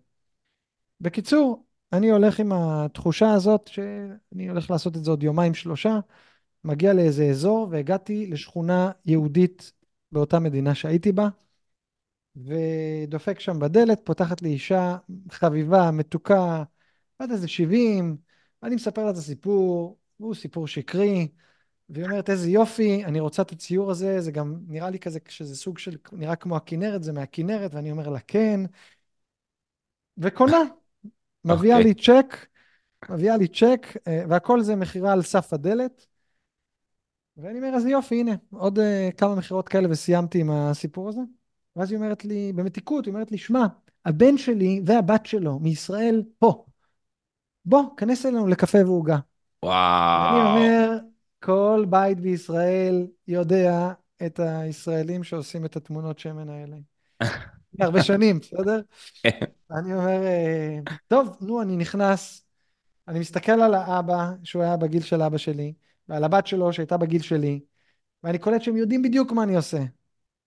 [1.01, 5.99] בקיצור, אני הולך עם התחושה הזאת שאני הולך לעשות את זה עוד יומיים שלושה,
[6.63, 9.71] מגיע לאיזה אזור והגעתי לשכונה יהודית
[10.15, 11.29] באותה מדינה שהייתי בה,
[12.35, 14.97] ודופק שם בדלת, פותחת לי אישה
[15.31, 16.63] חביבה, מתוקה,
[17.19, 18.17] עד איזה 70,
[18.63, 21.27] אני מספר לה את הסיפור, הוא סיפור שקרי,
[21.89, 25.55] והיא אומרת, איזה יופי, אני רוצה את הציור הזה, זה גם נראה לי כזה, שזה
[25.55, 28.59] סוג של, נראה כמו הכנרת, זה מהכנרת, ואני אומר לה, כן.
[30.17, 30.57] וקונה,
[31.45, 31.93] מביאה אוקיי.
[31.93, 32.45] לי צ'ק,
[33.09, 36.07] מביאה לי צ'ק, אה, והכל זה מכירה על סף הדלת.
[37.37, 38.81] ואני אומר, איזה יופי, הנה, עוד uh,
[39.17, 41.21] כמה מכירות כאלה וסיימתי עם הסיפור הזה.
[41.75, 43.65] ואז היא אומרת לי, במתיקות, היא אומרת לי, שמע,
[44.05, 46.65] הבן שלי והבת שלו מישראל פה.
[47.65, 49.17] בוא, כנס אלינו לקפה ועוגה.
[49.63, 50.47] וואו.
[50.47, 50.97] אומר,
[51.39, 53.91] כל בית בישראל יודע
[54.25, 56.77] את הישראלים שעושים את התמונות שמן האלה.
[57.79, 58.81] הרבה שנים, בסדר?
[59.71, 62.45] אני אומר, אה, טוב, נו, אני נכנס,
[63.07, 65.73] אני מסתכל על האבא, שהוא היה בגיל של אבא שלי,
[66.09, 67.59] ועל הבת שלו, שהייתה בגיל שלי,
[68.23, 69.83] ואני קולט שהם יודעים בדיוק מה אני עושה.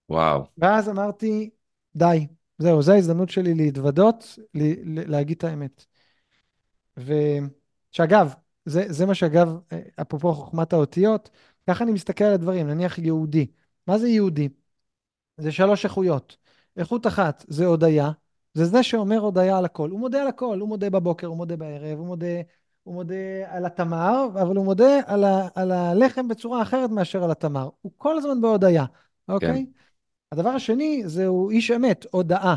[0.09, 0.45] וואו.
[0.59, 1.51] ואז אמרתי,
[1.97, 2.27] די,
[2.59, 4.39] זהו, זו ההזדמנות שלי להתוודות,
[4.85, 5.85] להגיד את האמת.
[6.97, 11.31] ושאגב, זה, זה מה שאגב, אה, אפרופו חוכמת האותיות,
[11.69, 13.47] ככה אני מסתכל על הדברים, נניח יהודי.
[13.87, 14.49] מה זה יהודי?
[15.37, 16.37] זה שלוש איכויות.
[16.77, 18.11] איכות אחת זה הודיה,
[18.55, 19.91] זה זה שאומר הודיה על הכל.
[19.91, 22.27] הוא מודה על הכל, הוא מודה בבוקר, הוא מודה בערב, הוא מודה,
[22.89, 23.15] הוא מודה
[23.47, 27.69] על התמר, אבל הוא מודה על, ה, על הלחם בצורה אחרת מאשר על התמר.
[27.83, 28.85] הוא כל הזמן בהודיה,
[29.29, 29.67] אוקיי?
[29.67, 29.71] כן.
[30.33, 32.55] הדבר השני זה הוא איש אמת, הודאה.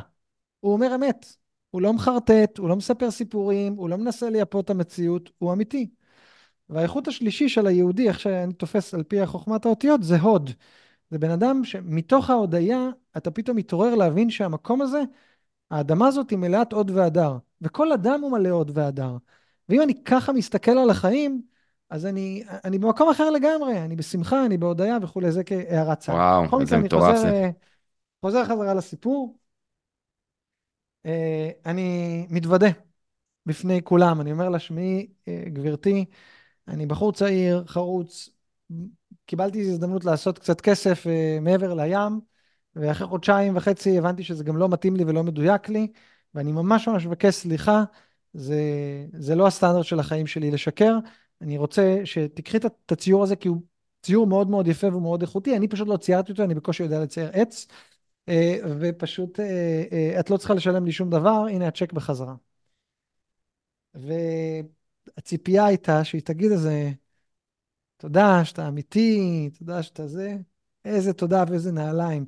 [0.59, 1.35] הוא אומר אמת.
[1.71, 5.89] הוא לא מחרטט, הוא לא מספר סיפורים, הוא לא מנסה לייפות את המציאות, הוא אמיתי.
[6.69, 10.49] והאיכות השלישי של היהודי, איך שאני תופס על פי חוכמת האותיות, זה הוד.
[11.09, 15.01] זה בן אדם שמתוך ההודיה, אתה פתאום מתעורר להבין שהמקום הזה,
[15.71, 17.37] האדמה הזאת היא מלאת הוד והדר.
[17.61, 19.17] וכל אדם הוא מלא הוד והדר.
[19.69, 21.41] ואם אני ככה מסתכל על החיים,
[21.89, 26.13] אז אני, אני במקום אחר לגמרי, אני בשמחה, אני בהודיה וכולי, זה כהערת צד.
[26.13, 27.51] וואו, איזה מטורף חוזר, זה.
[28.21, 29.37] חוזר חזרה לסיפור.
[31.05, 32.67] אה, אני מתוודה
[33.45, 36.05] בפני כולם, אני אומר לה, שמעי, אה, גברתי,
[36.67, 38.29] אני בחור צעיר, חרוץ,
[39.25, 42.19] קיבלתי הזדמנות לעשות קצת כסף אה, מעבר לים,
[42.75, 45.87] ואחרי חודשיים וחצי הבנתי שזה גם לא מתאים לי ולא מדויק לי,
[46.35, 47.83] ואני ממש ממש מבקש סליחה,
[48.33, 48.61] זה,
[49.17, 50.97] זה לא הסטנדרט של החיים שלי לשקר.
[51.41, 53.61] אני רוצה שתיקחי את הציור הזה, כי הוא
[54.01, 57.29] ציור מאוד מאוד יפה ומאוד איכותי, אני פשוט לא ציירתי אותו, אני בקושי יודע לצייר
[57.33, 57.67] עץ,
[58.29, 62.35] אה, ופשוט אה, אה, את לא צריכה לשלם לי שום דבר, הנה הצ'ק בחזרה.
[63.93, 66.91] והציפייה הייתה שהיא תגיד איזה,
[67.97, 70.37] תודה שאתה אמיתי, תודה שאתה זה,
[70.85, 72.25] איזה תודה ואיזה נעליים.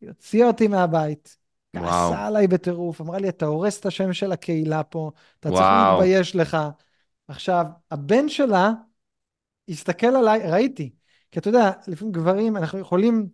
[0.00, 1.45] היא הוציאה אותי מהבית.
[1.80, 5.10] כעסה עליי בטירוף, אמרה לי, אתה הורס את השם של הקהילה פה,
[5.40, 6.00] אתה צריך וואו.
[6.00, 6.56] להתבייש לך.
[7.28, 8.72] עכשיו, הבן שלה
[9.68, 10.90] הסתכל עליי, ראיתי,
[11.30, 13.28] כי אתה יודע, לפעמים גברים, אנחנו יכולים,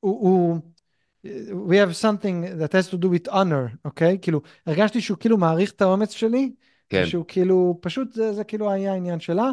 [0.00, 0.58] הוא, הוא,
[1.68, 4.18] we have something that has to do with honor, אוקיי?
[4.22, 6.52] כאילו, הרגשתי שהוא כאילו מעריך את האומץ שלי,
[6.88, 7.02] כן.
[7.04, 9.50] ושהוא כאילו, פשוט זה, זה כאילו היה העניין שלה.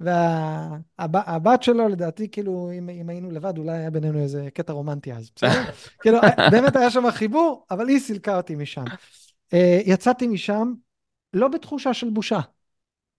[0.00, 5.30] והבת שלו, לדעתי, כאילו, אם, אם היינו לבד, אולי היה בינינו איזה קטע רומנטי אז,
[5.36, 5.64] בסדר?
[6.02, 6.18] כאילו,
[6.50, 8.84] באמת היה שם חיבור, אבל היא סילקה אותי משם.
[9.52, 10.72] אה, יצאתי משם
[11.32, 12.40] לא בתחושה של בושה,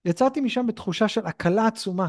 [0.04, 2.08] יצאתי משם בתחושה של הקלה עצומה.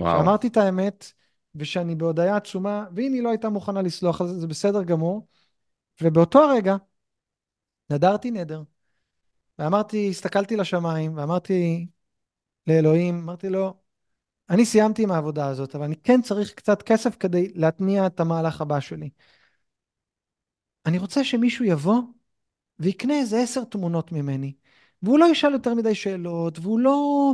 [0.00, 0.18] וואו.
[0.18, 1.12] שאמרתי את האמת,
[1.54, 5.26] ושאני בהודיה עצומה, ואם היא לא הייתה מוכנה לסלוח על זה, זה בסדר גמור.
[6.02, 6.76] ובאותו הרגע,
[7.90, 8.62] נדרתי נדר,
[9.58, 11.86] ואמרתי, הסתכלתי לשמיים, ואמרתי
[12.66, 13.74] לאלוהים, אמרתי לו,
[14.50, 18.60] אני סיימתי עם העבודה הזאת, אבל אני כן צריך קצת כסף כדי להתניע את המהלך
[18.60, 19.10] הבא שלי.
[20.86, 22.00] אני רוצה שמישהו יבוא
[22.78, 24.52] ויקנה איזה עשר תמונות ממני,
[25.02, 27.32] והוא לא ישאל יותר מדי שאלות, והוא לא...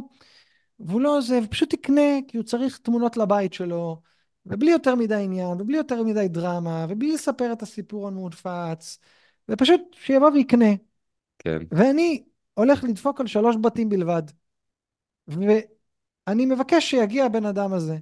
[0.80, 4.02] והוא לא זה, ופשוט יקנה, כי הוא צריך תמונות לבית שלו,
[4.46, 8.98] ובלי יותר מדי עניין, ובלי יותר מדי דרמה, ובלי לספר את הסיפור המודפץ,
[9.48, 10.70] ופשוט שיבוא ויקנה.
[11.38, 11.58] כן.
[11.70, 14.22] ואני הולך לדפוק על שלוש בתים בלבד.
[16.26, 17.98] ואני מבקש שיגיע הבן אדם הזה.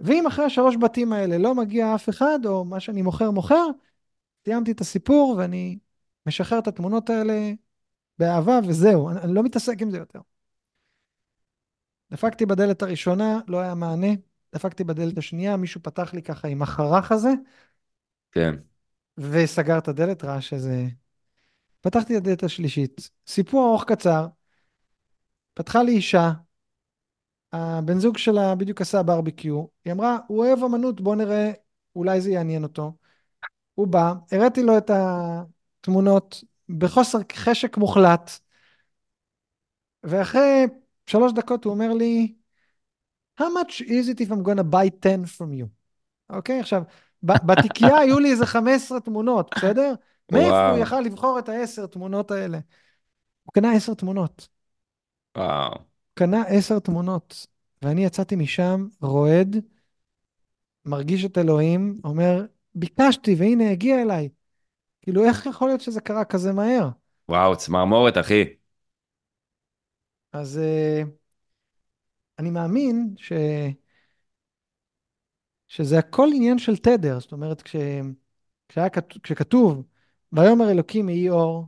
[0.00, 3.66] ואם אחרי השלוש בתים האלה לא מגיע אף אחד, או מה שאני מוכר מוכר,
[4.44, 5.78] סיימתי את הסיפור ואני
[6.26, 7.52] משחרר את התמונות האלה
[8.18, 10.20] באהבה וזהו, אני, אני לא מתעסק עם זה יותר.
[12.10, 14.12] דפקתי בדלת הראשונה, לא היה מענה.
[14.54, 17.30] דפקתי בדלת השנייה, מישהו פתח לי ככה עם החרך הזה.
[18.32, 18.54] כן.
[19.18, 20.86] וסגר את הדלת, ראה שזה...
[21.80, 23.10] פתחתי את הדלת השלישית.
[23.26, 24.26] סיפור ארוך קצר.
[25.54, 26.30] פתחה לי אישה,
[27.52, 29.64] הבן זוג שלה בדיוק עשה ברביקיו.
[29.84, 31.52] היא אמרה, הוא אוהב אמנות, בוא נראה,
[31.96, 32.92] אולי זה יעניין אותו.
[33.74, 38.30] הוא בא, הראיתי לו את התמונות בחוסר חשק מוחלט.
[40.02, 40.64] ואחרי
[41.06, 42.34] שלוש דקות הוא אומר לי,
[43.40, 45.66] How much is it if I'm gonna buy 10 from you?
[46.30, 46.82] אוקיי, okay, עכשיו,
[47.22, 49.94] בתיקייה היו לי איזה 15 תמונות, בסדר?
[50.32, 52.58] מאיפה הוא יכל לבחור את העשר תמונות האלה?
[53.44, 54.48] הוא קנה עשר תמונות.
[55.36, 55.91] וואו.
[56.14, 57.46] קנה עשר תמונות,
[57.82, 59.56] ואני יצאתי משם רועד,
[60.84, 64.28] מרגיש את אלוהים, אומר, ביקשתי והנה הגיע אליי.
[65.02, 66.88] כאילו, איך יכול להיות שזה קרה כזה מהר?
[67.28, 68.44] וואו, צמרמורת, אחי.
[70.32, 71.08] אז uh,
[72.38, 73.32] אני מאמין ש...
[75.68, 77.76] שזה הכל עניין של תדר, זאת אומרת, כש...
[78.68, 78.88] כשהיה...
[79.22, 79.82] כשכתוב,
[80.32, 81.66] ויאמר אלוקים יהי אור,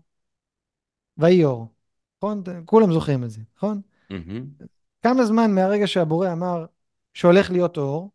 [1.18, 1.68] ויהי אור,
[2.16, 2.42] נכון?
[2.64, 3.80] כולם זוכרים את זה, נכון?
[4.12, 4.64] Mm-hmm.
[5.02, 6.66] כמה זמן מהרגע שהבורא אמר
[7.14, 8.10] שהולך להיות אור,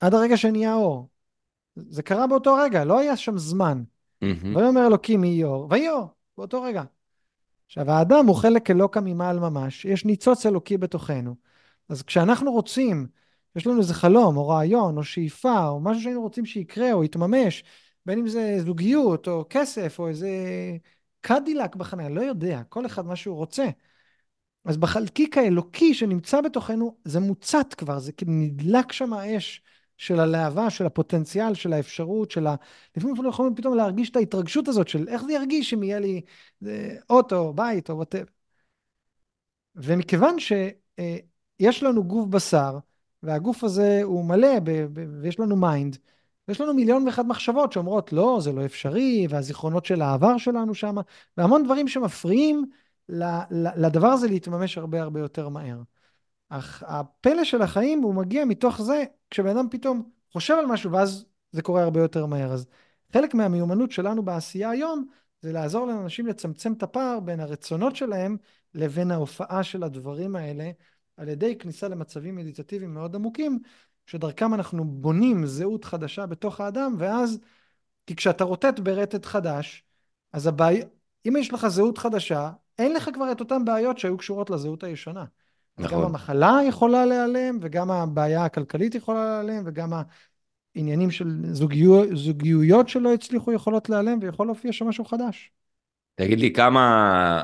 [0.00, 1.08] עד הרגע שנהיה אור.
[1.76, 3.82] זה קרה באותו רגע, לא היה שם זמן.
[4.24, 4.56] Mm-hmm.
[4.56, 6.06] ויאמר אלוקים יהי אור, ויהי אור,
[6.38, 6.82] באותו רגע.
[7.66, 11.34] עכשיו, האדם הוא חלק אלוקא ממעל ממש, יש ניצוץ אלוקי בתוכנו.
[11.88, 13.06] אז כשאנחנו רוצים,
[13.56, 17.64] יש לנו איזה חלום, או רעיון, או שאיפה, או משהו שהיינו רוצים שיקרה, או יתממש,
[18.06, 20.30] בין אם זה זוגיות, או כסף, או איזה
[21.20, 23.64] קדילק בחניה, לא יודע, כל אחד מה שהוא רוצה.
[24.64, 29.62] אז בחלקיק האלוקי שנמצא בתוכנו, זה מוצת כבר, זה כאילו נדלק שם האש
[29.96, 32.54] של הלהבה, של הפוטנציאל, של האפשרות, של ה...
[32.96, 36.20] לפעמים אנחנו יכולים פתאום להרגיש את ההתרגשות הזאת של איך זה ירגיש אם יהיה לי
[36.66, 38.24] אה, אוטו, בית או whatever.
[39.76, 42.78] ומכיוון שיש לנו גוף בשר,
[43.22, 45.98] והגוף הזה הוא מלא, ב- ב- ויש לנו mind,
[46.48, 50.96] ויש לנו מיליון ואחת מחשבות שאומרות, לא, זה לא אפשרי, והזיכרונות של העבר שלנו שם,
[51.36, 52.70] והמון דברים שמפריעים
[53.76, 55.82] לדבר הזה להתממש הרבה הרבה יותר מהר.
[56.48, 61.24] אך הפלא של החיים הוא מגיע מתוך זה כשבן אדם פתאום חושב על משהו ואז
[61.52, 62.52] זה קורה הרבה יותר מהר.
[62.52, 62.66] אז
[63.12, 65.06] חלק מהמיומנות שלנו בעשייה היום
[65.42, 68.36] זה לעזור לאנשים לצמצם את הפער בין הרצונות שלהם
[68.74, 70.70] לבין ההופעה של הדברים האלה
[71.16, 73.58] על ידי כניסה למצבים מדיטטיביים מאוד עמוקים
[74.06, 77.38] שדרכם אנחנו בונים זהות חדשה בתוך האדם ואז
[78.06, 79.84] כי כשאתה רוטט ברטט חדש
[80.32, 80.84] אז הבעיה
[81.28, 85.24] אם יש לך זהות חדשה אין לך כבר את אותן בעיות שהיו קשורות לזהות הישנה.
[85.78, 85.98] נכון.
[85.98, 89.92] גם המחלה יכולה להיעלם, וגם הבעיה הכלכלית יכולה להיעלם, וגם
[90.74, 95.50] העניינים של זוגיו, זוגיויות שלא הצליחו יכולות להיעלם, ויכול להופיע שם משהו חדש.
[96.14, 97.42] תגיד לי כמה...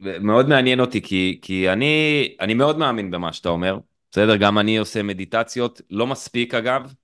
[0.00, 3.78] מאוד מעניין אותי, כי, כי אני, אני מאוד מאמין במה שאתה אומר.
[4.10, 6.94] בסדר, גם אני עושה מדיטציות, לא מספיק אגב.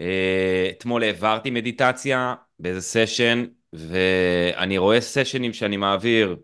[0.00, 6.36] אה, אתמול העברתי מדיטציה באיזה סשן, ואני רואה סשנים שאני מעביר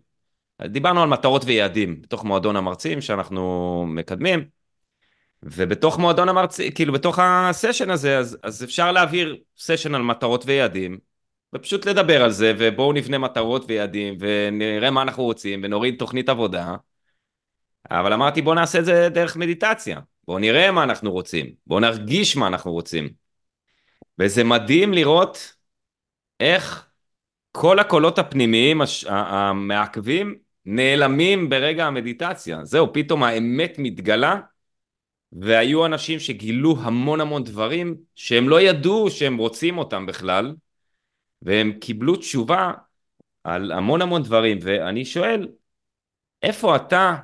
[0.63, 4.45] דיברנו על מטרות ויעדים בתוך מועדון המרצים שאנחנו מקדמים,
[5.43, 10.99] ובתוך מועדון המרצים, כאילו בתוך הסשן הזה, אז, אז אפשר להעביר סשן על מטרות ויעדים,
[11.55, 16.75] ופשוט לדבר על זה, ובואו נבנה מטרות ויעדים, ונראה מה אנחנו רוצים, ונוריד תוכנית עבודה.
[17.91, 22.37] אבל אמרתי בואו נעשה את זה דרך מדיטציה, בואו נראה מה אנחנו רוצים, בואו נרגיש
[22.37, 23.09] מה אנחנו רוצים.
[24.19, 25.55] וזה מדהים לראות
[26.41, 26.87] איך
[27.53, 32.65] כל הקולות הפנימיים המעכבים נעלמים ברגע המדיטציה.
[32.65, 34.41] זהו, פתאום האמת מתגלה,
[35.33, 40.55] והיו אנשים שגילו המון המון דברים שהם לא ידעו שהם רוצים אותם בכלל,
[41.43, 42.73] והם קיבלו תשובה
[43.45, 45.49] על המון המון דברים, ואני שואל,
[46.43, 47.17] איפה אתה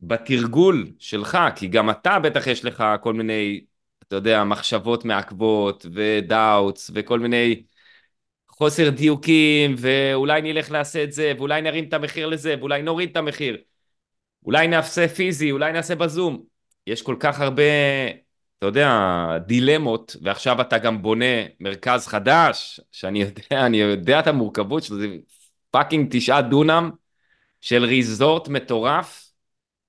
[0.00, 1.38] בתרגול שלך?
[1.56, 3.64] כי גם אתה בטח יש לך כל מיני,
[4.02, 7.62] אתה יודע, מחשבות מעכבות ו doubts וכל מיני
[8.62, 13.16] חוסר דיוקים, ואולי נלך לעשות את זה, ואולי נרים את המחיר לזה, ואולי נוריד את
[13.16, 13.56] המחיר.
[14.46, 16.42] אולי נעשה פיזי, אולי נעשה בזום.
[16.86, 17.62] יש כל כך הרבה,
[18.58, 18.88] אתה יודע,
[19.46, 21.24] דילמות, ועכשיו אתה גם בונה
[21.60, 25.06] מרכז חדש, שאני יודע, אני יודע את המורכבות שלו, זה
[25.70, 26.90] fucking תשעה דונם
[27.60, 29.32] של resort מטורף,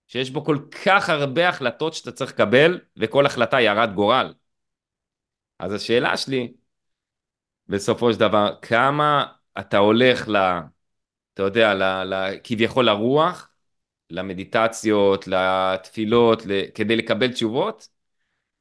[0.07, 4.33] שיש בו כל כך הרבה החלטות שאתה צריך לקבל, וכל החלטה היא הרת גורל.
[5.59, 6.53] אז השאלה שלי,
[7.67, 9.25] בסופו של דבר, כמה
[9.59, 10.37] אתה הולך ל...
[11.33, 13.49] אתה יודע, ל, ל, כביכול לרוח,
[14.09, 17.87] למדיטציות, לתפילות, ל, כדי לקבל תשובות,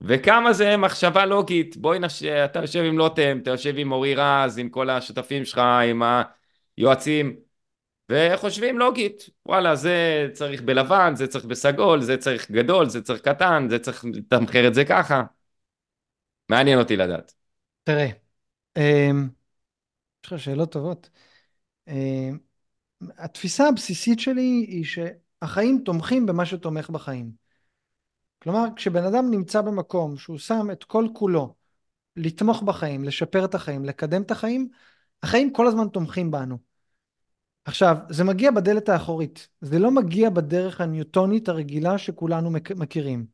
[0.00, 2.22] וכמה זה מחשבה לוגית, בואי נש...
[2.22, 6.02] אתה יושב עם לוטם, אתה יושב עם אורי רז, עם כל השותפים שלך, עם
[6.76, 7.36] היועצים,
[8.08, 13.66] וחושבים לוגית, וואלה, זה צריך בלבן, זה צריך בסגול, זה צריך גדול, זה צריך קטן,
[13.70, 15.22] זה צריך לתמחר את זה ככה.
[16.48, 17.34] מעניין אותי לדעת.
[17.84, 18.08] תראה,
[18.78, 21.10] יש לך שאלות טובות.
[21.88, 22.38] אמ,
[23.18, 27.32] התפיסה הבסיסית שלי היא שהחיים תומכים במה שתומך בחיים.
[28.42, 31.54] כלומר, כשבן אדם נמצא במקום שהוא שם את כל כולו
[32.16, 34.68] לתמוך בחיים, לשפר את החיים, לקדם את החיים,
[35.22, 36.58] החיים כל הזמן תומכים בנו.
[37.64, 43.26] עכשיו, זה מגיע בדלת האחורית, זה לא מגיע בדרך הניוטונית הרגילה שכולנו מכירים.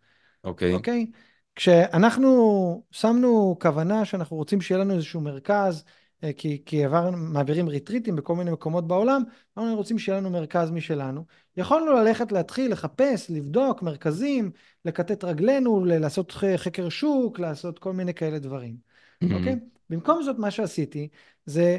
[0.45, 0.73] אוקיי.
[0.73, 0.75] Okay.
[0.75, 1.07] אוקיי?
[1.09, 1.17] Okay?
[1.59, 5.85] כשאנחנו שמנו כוונה שאנחנו רוצים שיהיה לנו איזשהו מרכז,
[6.25, 9.23] אה, כי, כי עבר, מעבירים ריטריטים בכל מיני מקומות בעולם,
[9.57, 11.25] אנחנו רוצים שיהיה לנו מרכז משלנו.
[11.57, 14.51] יכולנו ללכת להתחיל לחפש, לבדוק מרכזים,
[14.85, 19.35] לקטט רגלינו, לעשות חקר שוק, לעשות כל מיני כאלה דברים, mm-hmm.
[19.35, 19.57] אוקיי?
[19.91, 21.09] במקום זאת מה שעשיתי
[21.47, 21.79] זה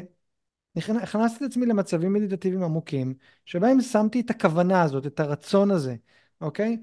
[0.76, 3.14] הכנסתי את עצמי למצבים מדיטטיביים עמוקים,
[3.44, 5.96] שבהם שמתי את הכוונה הזאת, את הרצון הזה,
[6.40, 6.78] אוקיי?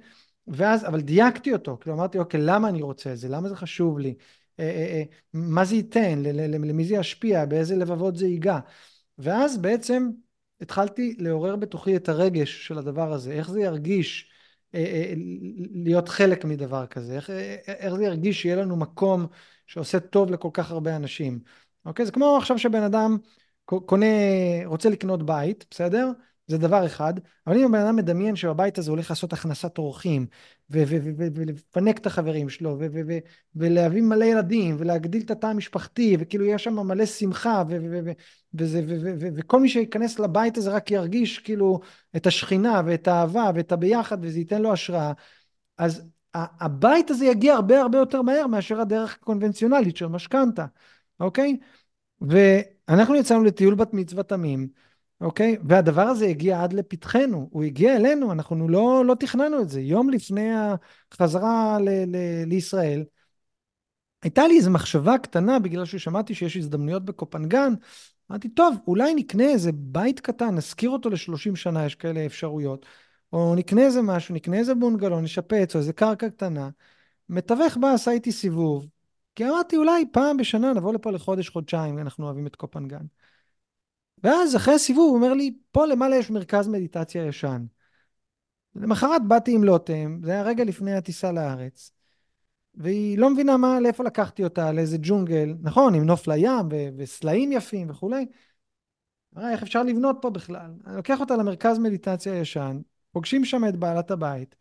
[0.48, 3.30] ואז, אבל דייקתי אותו, כאילו אמרתי, אוקיי, למה אני רוצה את זה?
[3.30, 4.16] למה זה חשוב לי?
[4.60, 6.24] אה, אה, אה, מה זה ייתן?
[6.24, 7.46] למי זה ישפיע?
[7.46, 8.60] באיזה לבבות זה ייגע?
[9.18, 10.10] ואז בעצם
[10.62, 14.32] התחלתי לעורר בתוכי את הרגש של הדבר הזה, איך זה ירגיש
[15.74, 17.30] להיות חלק מדבר כזה, איך,
[17.68, 19.28] איך זה ירגיש שיהיה לנו מקום
[19.68, 21.40] שעושה טוב לכל כך הרבה אנשים.
[21.86, 22.06] אוקיי?
[22.06, 23.18] זה כמו עכשיו שבן אדם
[23.66, 24.06] קונה,
[24.66, 26.12] רוצה לקנות בית, בסדר?
[26.48, 27.14] זה דבר אחד,
[27.48, 30.26] אבל אם הבן אדם מדמיין שבבית הזה הולך לעשות הכנסת אורחים,
[30.70, 32.80] ולפנק את החברים שלו,
[33.56, 37.64] ולהביא מלא ילדים, ולהגדיל את התא המשפחתי, וכאילו יש שם מלא שמחה,
[39.36, 41.80] וכל מי שייכנס לבית הזה רק ירגיש כאילו
[42.16, 45.12] את השכינה, ואת האהבה, ואת הביחד, וזה ייתן לו השראה,
[45.78, 46.02] אז
[46.34, 50.66] הבית הזה יגיע הרבה הרבה יותר מהר מאשר הדרך הקונבנציונלית של משכנתה,
[51.20, 51.58] אוקיי?
[52.22, 54.68] ואנחנו יצאנו לטיול בת מצווה תמים,
[55.22, 55.58] אוקיי?
[55.70, 59.82] והדבר הזה הגיע עד לפתחנו, הוא הגיע אלינו, אנחנו לא, לא תכננו את זה.
[59.82, 60.50] יום לפני
[61.12, 63.04] החזרה ל- ל- לישראל,
[64.24, 67.74] הייתה לי איזו מחשבה קטנה, בגלל ששמעתי שיש הזדמנויות בקופנגן,
[68.32, 72.86] אמרתי, טוב, אולי נקנה איזה בית קטן, נשכיר אותו ל-30 שנה, יש כאלה אפשרויות,
[73.34, 76.70] או נקנה איזה משהו, נקנה איזה בונגלו, נשפץ, או איזה קרקע קטנה.
[77.30, 78.88] מתווך בא, עשה איתי סיבוב,
[79.36, 83.06] כי אמרתי, אולי פעם בשנה נבוא לפה לחודש, חודשיים, אנחנו אוהבים את קופנגן.
[84.24, 87.66] ואז אחרי הסיבוב הוא אומר לי, פה למעלה יש מרכז מדיטציה ישן.
[88.76, 91.92] למחרת באתי עם לוטם, זה היה רגע לפני הטיסה לארץ,
[92.76, 97.52] והיא לא מבינה מה, לאיפה לקחתי אותה, לאיזה ג'ונגל, נכון, עם נוף לים ו- וסלעים
[97.52, 98.26] יפים וכולי.
[99.38, 100.72] אמרה, איך אפשר לבנות פה בכלל?
[100.86, 102.80] אני לוקח אותה למרכז מדיטציה ישן,
[103.12, 104.56] פוגשים שם את בעלת הבית.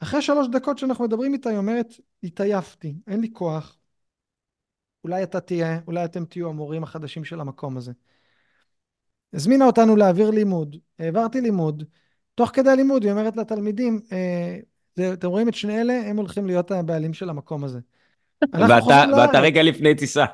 [0.00, 3.78] אחרי שלוש דקות שאנחנו מדברים איתה, היא אומרת, התעייפתי, אין לי כוח.
[5.04, 7.92] אולי אתה תהיה, אולי אתם תהיו המורים החדשים של המקום הזה.
[9.32, 11.84] הזמינה אותנו להעביר לימוד, העברתי לימוד,
[12.34, 14.58] תוך כדי הלימוד היא אומרת לתלמידים, אה,
[15.12, 17.80] אתם רואים את שני אלה, הם הולכים להיות הבעלים של המקום הזה.
[18.52, 20.24] ואתה, ואתה רגע לפני טיסה.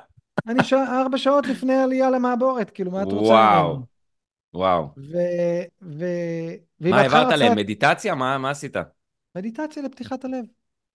[0.49, 0.73] אני ש...
[0.73, 3.33] ארבע שעות לפני עלייה למעבורת, כאילו, מה את רוצה?
[3.33, 3.79] וואו,
[4.55, 4.89] וואו.
[4.97, 5.19] ו...
[5.83, 6.05] ו...
[6.81, 7.57] מה העברת להם?
[7.57, 8.15] מדיטציה?
[8.15, 8.77] מה, מה עשית?
[9.37, 10.45] מדיטציה לפתיחת הלב.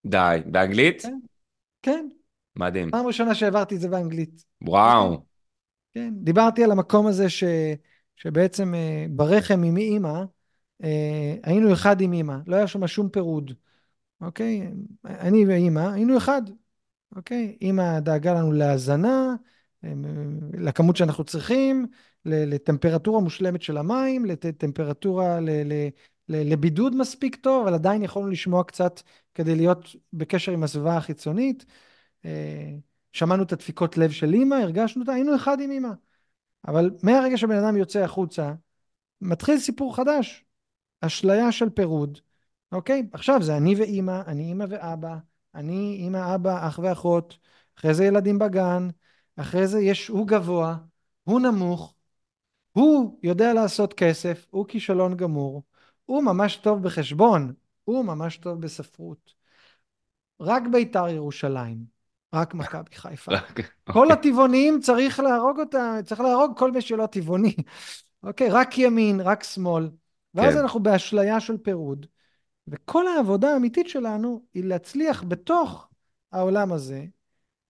[0.05, 1.01] די, באנגלית?
[1.01, 1.19] כן.
[1.81, 2.07] כן.
[2.55, 2.91] מדהים.
[2.91, 4.45] פעם ראשונה שהעברתי את זה באנגלית.
[4.61, 5.28] וואו.
[5.93, 7.43] כן, דיברתי על המקום הזה ש,
[8.15, 10.23] שבעצם אה, ברחם עם אימא,
[10.83, 13.51] אה, היינו אחד עם אימא, לא היה שם שום פירוד,
[14.21, 14.71] אוקיי?
[15.05, 16.41] אני ואימא היינו אחד,
[17.15, 17.57] אוקיי?
[17.61, 19.35] אימא דאגה לנו להזנה,
[19.83, 19.93] אה,
[20.53, 21.87] לכמות שאנחנו צריכים,
[22.25, 25.39] לטמפרטורה מושלמת של המים, לטמפרטורה,
[26.29, 29.01] לבידוד מספיק טוב, אבל עדיין יכולנו לשמוע קצת
[29.35, 31.65] כדי להיות בקשר עם הסביבה החיצונית.
[33.13, 35.91] שמענו את הדפיקות לב של אימא, הרגשנו אותה, היינו אחד עם אימא.
[36.67, 38.53] אבל מהרגע שבן אדם יוצא החוצה,
[39.21, 40.45] מתחיל סיפור חדש.
[41.01, 42.19] אשליה של פירוד,
[42.71, 43.07] אוקיי?
[43.13, 45.17] עכשיו זה אני ואימא, אני אימא ואבא,
[45.55, 47.37] אני אימא, אבא, אח ואחות,
[47.77, 48.87] אחרי זה ילדים בגן,
[49.35, 50.77] אחרי זה יש הוא גבוה,
[51.23, 51.93] הוא נמוך,
[52.71, 55.63] הוא יודע לעשות כסף, הוא כישלון גמור,
[56.05, 57.53] הוא ממש טוב בחשבון,
[57.83, 59.33] הוא ממש טוב בספרות.
[60.39, 61.85] רק בית"ר ירושלים,
[62.33, 63.31] רק מכבי חיפה.
[63.31, 63.59] רק-
[63.91, 64.13] כל אוקיי.
[64.13, 67.55] הטבעוניים צריך להרוג אותם, צריך להרוג כל מי שלא טבעוני.
[68.23, 69.89] אוקיי, רק ימין, רק שמאל.
[70.33, 70.59] ואז כן.
[70.59, 72.05] אנחנו באשליה של פירוד.
[72.67, 75.87] וכל העבודה האמיתית שלנו היא להצליח בתוך
[76.31, 77.05] העולם הזה,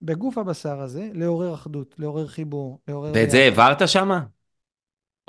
[0.02, 3.12] בגוף הבשר הזה, לעורר אחדות, לעורר חיבור, לעורר...
[3.14, 3.38] ואת זה.
[3.38, 4.20] העברת שמה?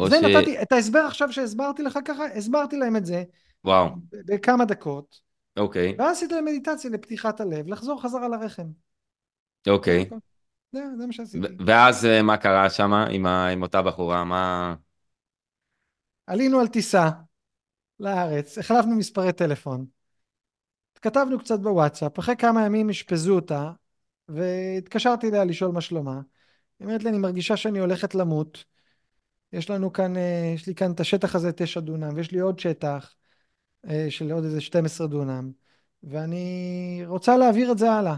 [0.08, 0.24] זה ש...
[0.24, 3.24] נתתי, את ההסבר עכשיו שהסברתי לך ככה, הסברתי להם את זה
[3.66, 5.20] וואו, בכמה דקות,
[5.58, 8.68] אוקיי, ואז עשיתי להם מדיטציה לפתיחת הלב, לחזור חזרה לרחם.
[9.68, 10.09] אוקיי.
[10.72, 11.47] זה, זה מה שעשיתי.
[11.66, 14.24] ואז אה, מה קרה שמה עם ה- עם אותה בחורה?
[14.24, 14.76] מה...
[16.28, 17.09] עלינו על טיסה
[17.99, 19.86] לארץ, החלפנו מספרי טלפון,
[20.93, 23.72] התכתבנו קצת בוואטסאפ, אחרי כמה ימים אשפזו אותה,
[24.28, 26.22] והתקשרתי אליה לשאול מה שלומה.
[26.80, 28.64] היא אומרת לי, אני מרגישה שאני הולכת למות.
[29.53, 32.59] יש לנו כאן, אה, יש לי כאן את השטח הזה תשע דונם, ויש לי עוד
[32.59, 33.16] שטח
[33.89, 35.51] אה, של עוד איזה 12 דונם,
[36.03, 38.16] ואני רוצה להעביר את זה הלאה.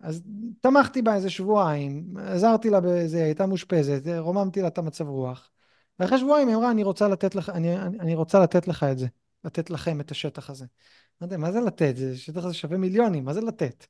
[0.00, 0.22] אז
[0.60, 5.50] תמכתי בה איזה שבועיים, עזרתי לה בזה, היא הייתה מאושפזת, רוממתי לה את המצב רוח.
[5.98, 9.06] ואחרי שבועיים היא אמרה, אני רוצה לתת לך, אני, אני, רוצה לתת לך את זה,
[9.44, 10.66] לתת לכם את השטח הזה.
[11.20, 11.96] לא יודע, מה זה לתת?
[11.96, 13.86] זה שטח הזה שווה מיליונים, מה זה לתת?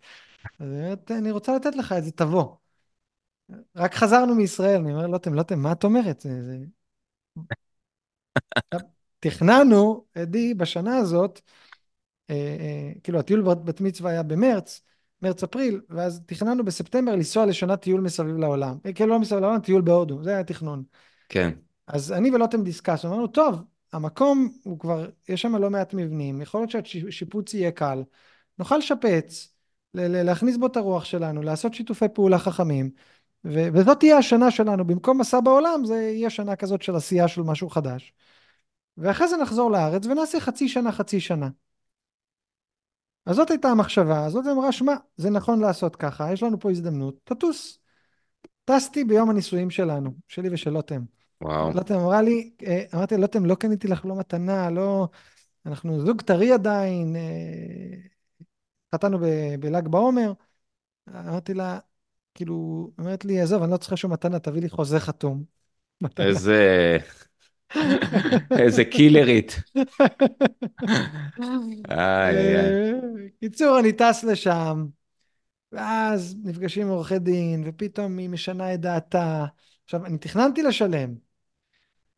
[0.60, 2.54] אז היא אומרת, אני רוצה לתת לך את זה, תבוא.
[3.76, 6.20] רק חזרנו מישראל, אני אומר, לוטם, לוטם, מה את אומרת?
[6.20, 6.58] זה, זה...
[9.20, 11.40] תכננו, עדי, בשנה הזאת,
[12.30, 14.82] אה, אה, כאילו הטיול בת מצווה היה במרץ,
[15.22, 18.76] מרץ-אפריל, ואז תכננו בספטמבר לנסוע לשנה טיול מסביב לעולם.
[18.94, 20.82] כאילו לא מסביב לעולם, טיול בהודו, זה היה התכנון.
[21.28, 21.50] כן,
[21.86, 23.62] אז אני ולוטם דיסקסנו, אמרנו, טוב,
[23.92, 28.02] המקום הוא כבר, יש שם לא מעט מבנים, יכול להיות שהשיפוץ יהיה קל,
[28.58, 29.54] נוכל לשפץ,
[29.94, 32.90] להכניס בו את הרוח שלנו, לעשות שיתופי פעולה חכמים,
[33.44, 37.42] ו- וזאת תהיה השנה שלנו, במקום מסע בעולם, זה יהיה שנה כזאת של עשייה של
[37.42, 38.12] משהו חדש.
[38.96, 41.48] ואחרי זה נחזור לארץ ונעשה חצי שנה, חצי שנה.
[43.30, 46.70] אז זאת הייתה המחשבה, אז זאת אמרה, שמע, זה נכון לעשות ככה, יש לנו פה
[46.70, 47.78] הזדמנות, תטוס.
[48.64, 51.02] טסתי ביום הנישואים שלנו, שלי ושל לוטם.
[51.40, 51.70] וואו.
[51.70, 55.08] לוטם אמרה לי, אה, אמרתי, לוטם, לא קניתי לך לא מתנה, לא...
[55.66, 57.96] אנחנו זוג טרי עדיין, אה,
[58.94, 60.32] חתנו ב- בל"ג בעומר.
[61.08, 61.78] אמרתי לה,
[62.34, 65.44] כאילו, אומרת לי, עזוב, אני לא צריכה שום מתנה, תביא לי חוזה חתום.
[66.00, 66.26] מתנה.
[66.26, 66.98] איזה...
[68.58, 69.60] איזה קילרית.
[71.90, 72.30] אה,
[73.40, 74.86] קיצור, אני טס לשם,
[75.72, 79.44] ואז נפגשים עם עורכי דין, ופתאום היא משנה את דעתה.
[79.84, 81.14] עכשיו, אני תכננתי לשלם,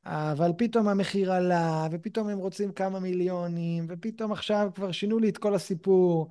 [0.06, 5.38] אבל פתאום המחיר עלה, ופתאום הם רוצים כמה מיליונים, ופתאום עכשיו כבר שינו לי את
[5.38, 6.30] כל הסיפור.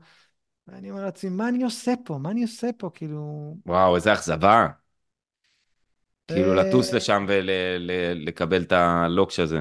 [0.68, 2.18] ואני אומר לעצמי, מה אני עושה פה?
[2.18, 2.90] מה אני עושה פה?
[2.94, 3.56] כאילו...
[3.66, 4.68] וואו, איזה אכזבה.
[6.28, 9.60] כאילו אה, לטוס לשם ולקבל את הלוקש הזה.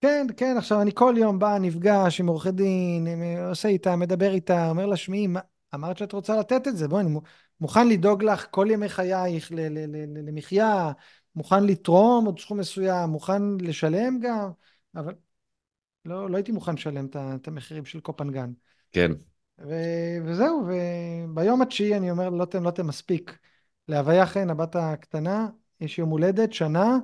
[0.00, 3.06] כן, כן, עכשיו אני כל יום בא, נפגש עם עורכי דין,
[3.48, 5.28] עושה איתה, מדבר איתה, אומר לה, שמעי,
[5.74, 7.22] אמרת שאת רוצה לתת את זה, בואי, אני מו-
[7.60, 9.52] מוכן לדאוג לך כל ימי חייך
[10.26, 10.92] למחיה,
[11.36, 14.50] מוכן לתרום עוד סכום מסוים, מוכן לשלם גם,
[14.96, 15.14] אבל
[16.04, 18.52] לא, לא הייתי מוכן לשלם את המחירים של קופנגן.
[18.92, 19.12] כן.
[19.58, 23.38] ו- וזהו, וביום התשיעי אני אומר, לא תם, לא תם, מספיק.
[23.88, 25.48] להוויה חן, הבת הקטנה,
[25.82, 26.98] יש יום הולדת, שנה,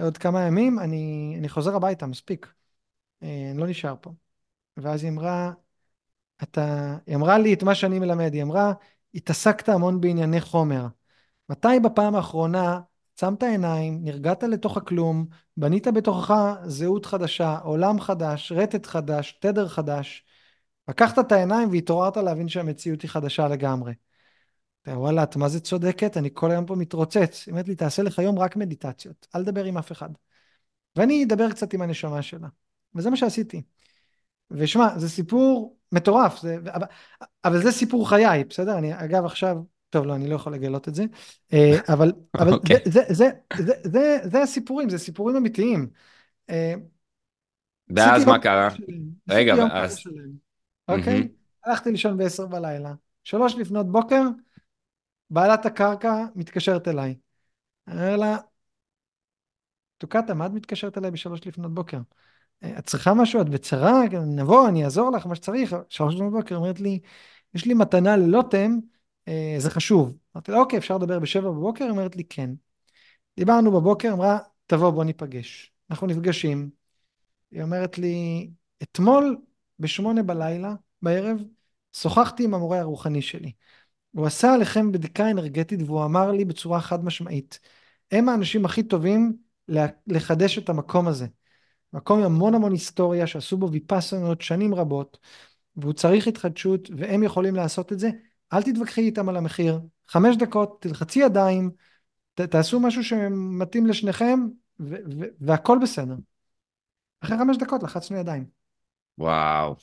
[0.00, 2.52] עוד כמה ימים, אני, אני חוזר הביתה, מספיק.
[3.22, 4.10] אה, אני לא נשאר פה.
[4.76, 5.52] ואז היא אמרה,
[6.42, 8.72] אתה, היא אמרה לי את מה שאני מלמד, היא אמרה,
[9.14, 10.86] התעסקת המון בענייני חומר.
[11.48, 12.80] מתי בפעם האחרונה
[13.20, 20.24] שמת עיניים, נרגעת לתוך הכלום, בנית בתוכך זהות חדשה, עולם חדש, רטט חדש, תדר חדש,
[20.88, 23.92] לקחת את העיניים והתעוררת להבין שהמציאות היא חדשה לגמרי.
[24.88, 26.16] וואלה, את מה זה צודקת?
[26.16, 27.42] אני כל היום פה מתרוצץ.
[27.46, 30.08] היא אומרת לי, תעשה לך יום רק מדיטציות, אל תדבר עם אף אחד.
[30.96, 32.48] ואני אדבר קצת עם הנשמה שלה.
[32.94, 33.62] וזה מה שעשיתי.
[34.50, 36.86] ושמע, זה סיפור מטורף, זה, אבל,
[37.44, 38.78] אבל זה סיפור חיי, בסדר?
[38.78, 39.56] אני אגב עכשיו,
[39.90, 41.04] טוב, לא, אני לא יכול לגלות את זה,
[41.52, 42.76] אה, אבל, אבל אוקיי.
[42.84, 45.88] זה, זה, זה, זה, זה, זה הסיפורים, זה סיפורים אמיתיים.
[46.50, 46.74] אה,
[47.96, 48.68] ואז מה קרה?
[49.28, 50.02] רגע, אז-
[50.88, 51.28] אוקיי?
[51.64, 54.22] הלכתי לישון בעשר בלילה, שלוש לפנות בוקר,
[55.30, 57.14] בעלת הקרקע מתקשרת אליי.
[57.88, 58.36] אני אומר לה,
[59.98, 61.98] טוקטה, מה את מתקשרת אליי בשלוש לפנות בוקר?
[62.62, 63.40] "אה, את צריכה משהו?
[63.40, 64.02] את בצרה?
[64.26, 65.76] נבוא, אני אעזור לך, מה שצריך.
[65.88, 67.00] שלוש לפנות בוקר, אומרת לי,
[67.54, 68.78] יש לי מתנה ללוטם,
[69.28, 70.16] אה, זה חשוב.
[70.36, 71.86] אמרתי לה, אוקיי, אפשר לדבר בשבע בבוקר?
[71.90, 72.50] אומרת לי, כן.
[73.36, 75.72] דיברנו בבוקר, אמרה, תבוא, בוא ניפגש.
[75.90, 76.70] אנחנו נפגשים.
[77.50, 78.50] היא אומרת לי,
[78.82, 79.36] אתמול
[79.78, 81.38] בשמונה בלילה, בערב,
[81.96, 83.52] שוחחתי עם המורה הרוחני שלי.
[84.16, 87.58] הוא עשה עליכם בדיקה אנרגטית והוא אמר לי בצורה חד משמעית,
[88.10, 89.36] הם האנשים הכי טובים
[90.06, 91.26] לחדש את המקום הזה.
[91.92, 95.18] מקום עם המון המון היסטוריה שעשו בו ויפאסנות שנים רבות,
[95.76, 98.10] והוא צריך התחדשות, והם יכולים לעשות את זה,
[98.52, 99.80] אל תתווכחי איתם על המחיר.
[100.08, 101.70] חמש דקות, תלחצי ידיים,
[102.34, 104.40] ת, תעשו משהו שמתאים לשניכם,
[104.80, 106.16] ו- ו- והכל בסדר.
[107.20, 108.44] אחרי חמש דקות לחצנו ידיים.
[109.18, 109.76] וואו.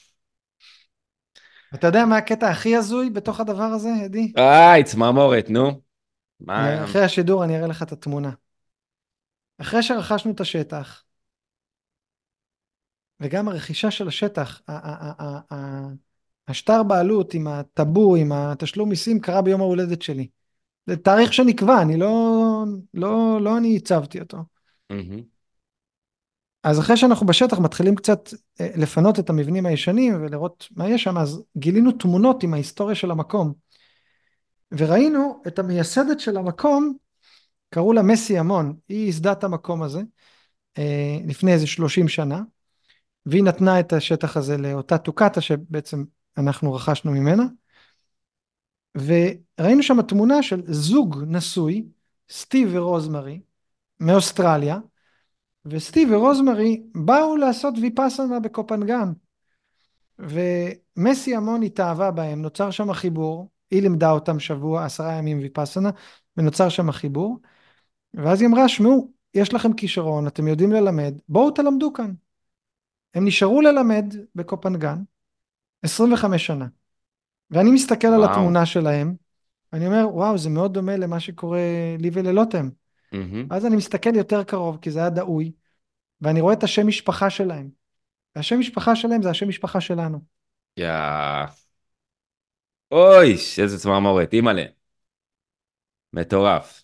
[1.76, 4.34] אתה יודע מה הקטע הכי הזוי בתוך הדבר הזה, אדי?
[4.38, 5.82] איי, צמרמורת, נו.
[6.40, 6.84] מה...
[6.84, 8.32] אחרי השידור אני אראה לך את התמונה.
[9.58, 11.04] אחרי שרכשנו את השטח,
[13.20, 14.62] וגם הרכישה של השטח,
[16.48, 20.28] השטר בעלות עם הטאבו, עם התשלום מיסים, קרה ביום ההולדת שלי.
[20.88, 22.64] זה תאריך שנקבע, אני לא,
[22.94, 24.38] לא, לא אני הצבתי אותו.
[26.64, 28.30] אז אחרי שאנחנו בשטח מתחילים קצת
[28.62, 33.12] אה, לפנות את המבנים הישנים ולראות מה יש שם, אז גילינו תמונות עם ההיסטוריה של
[33.12, 33.54] המקום.
[34.72, 36.94] וראינו את המייסדת של המקום,
[37.70, 40.02] קראו לה מסי המון, היא ייסדה את המקום הזה
[40.78, 42.42] אה, לפני איזה 30 שנה,
[43.26, 46.04] והיא נתנה את השטח הזה לאותה טוקטה שבעצם
[46.38, 47.44] אנחנו רכשנו ממנה.
[48.96, 51.86] וראינו שם תמונה של זוג נשוי,
[52.32, 53.40] סטיב ורוזמרי,
[54.00, 54.78] מאוסטרליה,
[55.66, 59.12] וסטיב ורוזמרי באו לעשות ויפאסנה בקופנגן.
[60.20, 65.90] ומסי המון התאהבה בהם, נוצר שם חיבור, היא לימדה אותם שבוע, עשרה ימים ויפאסנה,
[66.38, 67.40] ונוצר שם חיבור.
[68.14, 72.14] ואז היא אמרה, שמעו, יש לכם כישרון, אתם יודעים ללמד, בואו תלמדו כאן.
[73.14, 74.98] הם נשארו ללמד בקופנגן
[75.84, 76.68] 25 שנה.
[77.52, 78.24] ואני מסתכל וואו.
[78.24, 79.16] על התמונה שלהם,
[79.74, 81.60] אני אומר, וואו, זה מאוד דומה למה שקורה
[82.00, 82.70] לי וללוטם.
[83.14, 83.48] Mm-hmm.
[83.52, 85.52] אז אני מסתכל יותר קרוב, כי זה היה דאוי,
[86.22, 87.70] ואני רואה את השם משפחה שלהם.
[88.36, 90.20] והשם משפחה שלהם זה השם משפחה שלנו.
[90.78, 91.46] יאה.
[92.92, 94.66] אוי, איזה צמרמורת, אימא'לה.
[96.14, 96.84] מטורף.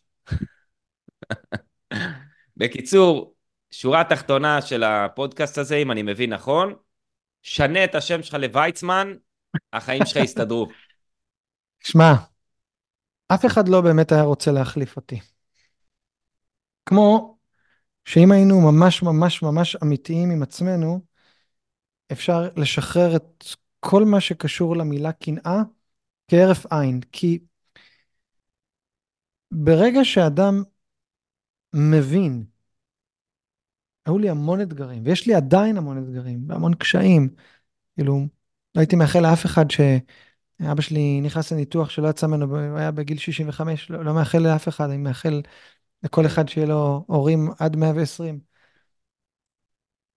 [2.58, 3.34] בקיצור,
[3.72, 6.74] שורה תחתונה של הפודקאסט הזה, אם אני מבין נכון,
[7.42, 9.14] שנה את השם שלך לוויצמן,
[9.74, 10.68] החיים שלך יסתדרו.
[11.88, 12.14] שמע,
[13.28, 15.20] אף אחד לא באמת היה רוצה להחליף אותי.
[16.86, 17.38] כמו
[18.06, 21.02] שאם היינו ממש ממש ממש אמיתיים עם עצמנו,
[22.12, 23.44] אפשר לשחרר את
[23.80, 25.62] כל מה שקשור למילה קנאה
[26.28, 27.02] כהרף עין.
[27.12, 27.40] כי
[29.52, 30.64] ברגע שאדם
[31.74, 32.46] מבין,
[34.06, 37.30] היו לי המון אתגרים, ויש לי עדיין המון אתגרים, והמון קשיים.
[37.96, 38.28] כאילו,
[38.76, 43.18] לא הייתי מאחל לאף אחד שאבא שלי נכנס לניתוח שלא יצא ממנו, הוא היה בגיל
[43.18, 45.42] 65, לא, לא מאחל לאף אחד, אני מאחל
[46.04, 48.40] לכל אחד שיהיה לו הורים עד 120.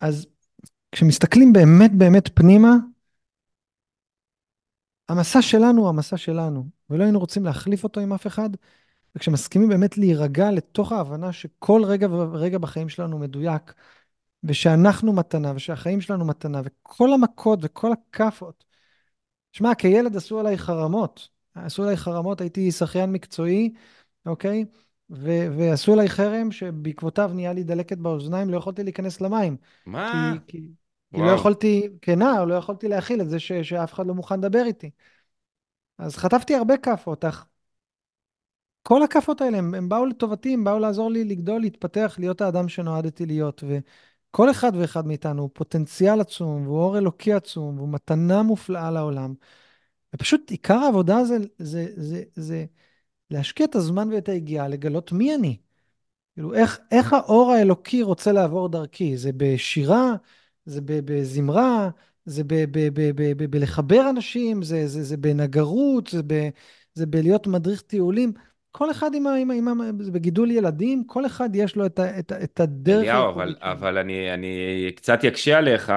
[0.00, 0.26] אז
[0.92, 2.72] כשמסתכלים באמת באמת פנימה,
[5.08, 8.50] המסע שלנו הוא המסע שלנו, ולא היינו רוצים להחליף אותו עם אף אחד,
[9.16, 13.74] וכשמסכימים באמת להירגע לתוך ההבנה שכל רגע ורגע בחיים שלנו מדויק,
[14.44, 18.64] ושאנחנו מתנה, ושהחיים שלנו מתנה, וכל המכות וכל הכאפות.
[19.52, 21.28] שמע, כילד עשו עליי חרמות.
[21.54, 23.72] עשו עליי חרמות, הייתי שחיין מקצועי,
[24.26, 24.64] אוקיי?
[25.10, 29.56] ו- ועשו עליי חרם שבעקבותיו נהיה לי דלקת באוזניים, לא יכולתי להיכנס למים.
[29.86, 30.32] מה?
[30.46, 30.68] כי, כי,
[31.14, 34.62] כי לא יכולתי, כנער, לא יכולתי להכיל את זה ש- שאף אחד לא מוכן לדבר
[34.66, 34.90] איתי.
[35.98, 37.46] אז חטפתי הרבה כאפות, אך
[38.82, 42.68] כל הכאפות האלה, הם, הם באו לטובתי, הם באו לעזור לי לגדול, להתפתח, להיות האדם
[42.68, 43.64] שנועדתי להיות.
[43.66, 49.34] וכל אחד ואחד מאיתנו הוא פוטנציאל עצום, והוא אור אלוקי עצום, והוא מתנה מופלאה לעולם.
[50.14, 52.66] ופשוט עיקר העבודה זה, זה, זה, זה, זה
[53.32, 55.56] להשקיע את הזמן ואת היגיעה, לגלות מי אני.
[56.34, 59.16] כאילו, איך, איך האור האלוקי רוצה לעבור דרכי?
[59.16, 60.12] זה בשירה?
[60.64, 61.90] זה בזמרה?
[62.24, 62.42] זה
[63.50, 64.62] בלחבר אנשים?
[64.62, 66.06] זה, זה, זה בנגרות?
[66.06, 66.48] זה, ב,
[66.94, 68.32] זה בלהיות מדריך טיולים?
[68.70, 72.32] כל אחד עם, עם, עם, עם בגידול ילדים, כל אחד יש לו את, ה, את,
[72.32, 73.00] את הדרך.
[73.02, 74.48] אליהו, אבל, אבל אני, אני
[74.96, 75.92] קצת יקשה עליך.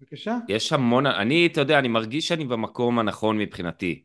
[0.00, 0.38] בבקשה.
[0.48, 4.02] יש המון, אני, אתה יודע, אני מרגיש שאני במקום הנכון מבחינתי.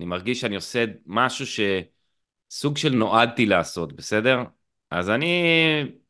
[0.00, 1.46] אני מרגיש שאני עושה משהו
[2.50, 4.42] שסוג של נועדתי לעשות, בסדר?
[4.90, 5.42] אז אני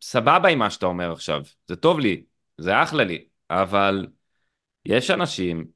[0.03, 2.22] סבבה עם מה שאתה אומר עכשיו, זה טוב לי,
[2.59, 4.07] זה אחלה לי, אבל
[4.86, 5.66] יש אנשים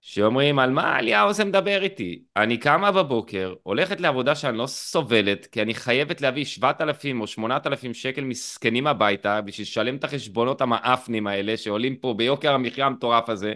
[0.00, 2.22] שאומרים על מה אליהו זה מדבר איתי.
[2.36, 7.94] אני קמה בבוקר, הולכת לעבודה שאני לא סובלת, כי אני חייבת להביא 7,000 או 8,000
[7.94, 13.52] שקל מסכנים הביתה בשביל לשלם את החשבונות המאפנים האלה שעולים פה ביוקר המחיה המטורף הזה.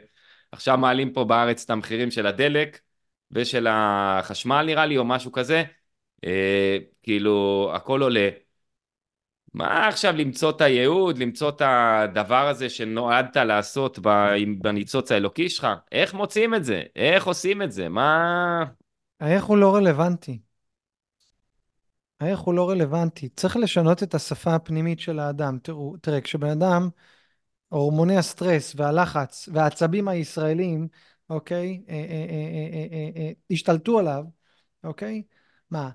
[0.53, 2.81] עכשיו מעלים פה בארץ את המחירים של הדלק
[3.31, 5.63] ושל החשמל נראה לי או משהו כזה.
[6.25, 8.29] אה, כאילו הכל עולה.
[9.55, 13.99] מה עכשיו למצוא את הייעוד, למצוא את הדבר הזה שנועדת לעשות
[14.59, 15.67] בניצוץ האלוקי שלך?
[15.93, 16.83] איך מוצאים את זה?
[16.97, 17.89] איך עושים את זה?
[17.89, 18.65] מה...
[19.21, 20.39] האיך הוא לא רלוונטי.
[22.21, 23.29] האיך הוא לא רלוונטי.
[23.29, 25.59] צריך לשנות את השפה הפנימית של האדם.
[25.63, 26.89] תראו, תראה, כשבן אדם,
[27.69, 30.89] הורמוני הסטרס והלחץ והעצבים הישראלים
[31.33, 31.83] אוקיי?
[31.89, 34.25] אה, אה, אה, השתלטו עליו,
[34.85, 35.23] אוקיי?
[35.71, 35.91] מה,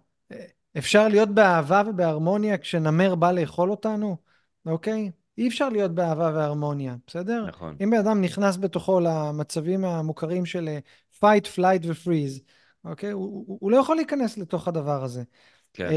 [0.77, 4.17] אפשר להיות באהבה ובהרמוניה כשנמר בא לאכול אותנו?
[4.65, 5.11] אוקיי?
[5.37, 7.45] אי אפשר להיות באהבה והרמוניה, בסדר?
[7.47, 7.75] נכון.
[7.83, 10.69] אם בן אדם נכנס בתוכו למצבים המוכרים של
[11.19, 12.41] fight, flight ו-freeze,
[12.85, 13.11] אוקיי?
[13.11, 15.23] הוא, הוא, הוא לא יכול להיכנס לתוך הדבר הזה.
[15.73, 15.89] כן.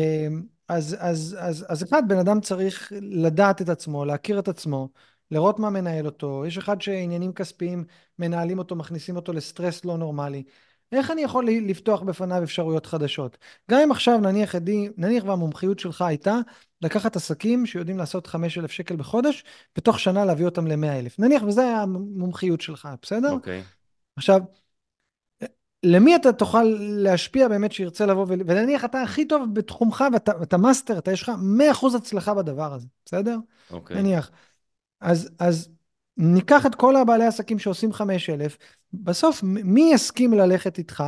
[0.68, 4.89] אז, אז, אז, אז אחד, בן אדם צריך לדעת את עצמו, להכיר את עצמו,
[5.31, 6.47] לראות מה מנהל אותו.
[6.47, 7.85] יש אחד שעניינים כספיים
[8.18, 10.43] מנהלים אותו, מכניסים אותו לסטרס לא נורמלי.
[10.93, 13.38] איך אני יכול לפתוח בפניו אפשרויות חדשות?
[13.70, 16.36] גם אם עכשיו נניח עדי, נניח והמומחיות שלך הייתה
[16.82, 19.45] לקחת עסקים שיודעים לעשות 5,000 שקל בחודש,
[19.76, 21.14] בתוך שנה להביא אותם ל-100,000.
[21.18, 23.30] נניח וזה היה המומחיות שלך, בסדר?
[23.30, 23.61] אוקיי.
[23.61, 23.64] Okay.
[24.16, 24.41] עכשיו,
[25.82, 28.41] למי אתה תוכל להשפיע באמת שירצה לבוא ול...
[28.47, 31.32] ונניח אתה הכי טוב בתחומך ואתה, ואתה master, אתה יש לך
[31.82, 33.36] 100% הצלחה בדבר הזה, בסדר?
[33.70, 33.97] אוקיי.
[33.97, 34.01] Okay.
[34.01, 34.30] נניח.
[35.01, 35.68] אז, אז
[36.16, 38.58] ניקח את כל הבעלי עסקים שעושים 5,000,
[38.92, 41.04] בסוף מי יסכים ללכת איתך?